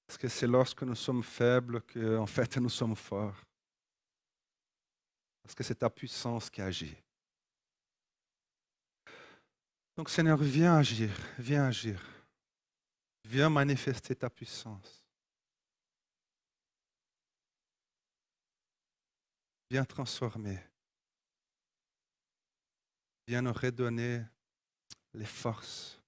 Parce 0.09 0.17
que 0.17 0.27
c'est 0.27 0.47
lorsque 0.47 0.81
nous 0.81 0.95
sommes 0.95 1.21
faibles 1.21 1.83
que, 1.83 2.17
en 2.17 2.25
fait, 2.25 2.57
nous 2.57 2.67
sommes 2.67 2.95
forts. 2.95 3.45
Parce 5.43 5.53
que 5.53 5.63
c'est 5.63 5.75
ta 5.75 5.87
puissance 5.87 6.49
qui 6.49 6.63
agit. 6.63 6.97
Donc, 9.95 10.09
Seigneur, 10.09 10.39
viens 10.39 10.77
agir, 10.77 11.11
viens 11.37 11.65
agir. 11.65 12.03
Viens 13.23 13.51
manifester 13.51 14.15
ta 14.15 14.31
puissance. 14.31 15.05
Viens 19.69 19.85
transformer. 19.85 20.57
Viens 23.27 23.43
nous 23.43 23.53
redonner 23.53 24.23
les 25.13 25.27
forces. 25.27 25.98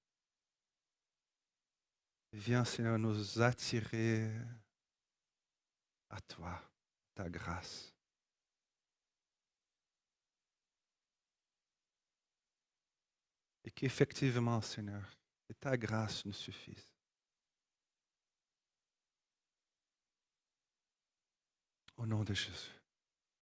Viens, 2.33 2.63
Seigneur, 2.63 2.97
nous 2.97 3.41
attirer 3.41 4.31
à 6.09 6.21
toi, 6.21 6.61
ta 7.13 7.29
grâce. 7.29 7.93
Et 13.63 13.71
qu'effectivement, 13.71 14.61
Seigneur, 14.61 15.03
ta 15.59 15.77
grâce 15.77 16.25
nous 16.25 16.33
suffise. 16.33 16.93
Au 21.97 22.05
nom 22.05 22.23
de 22.23 22.33
Jésus. 22.33 22.80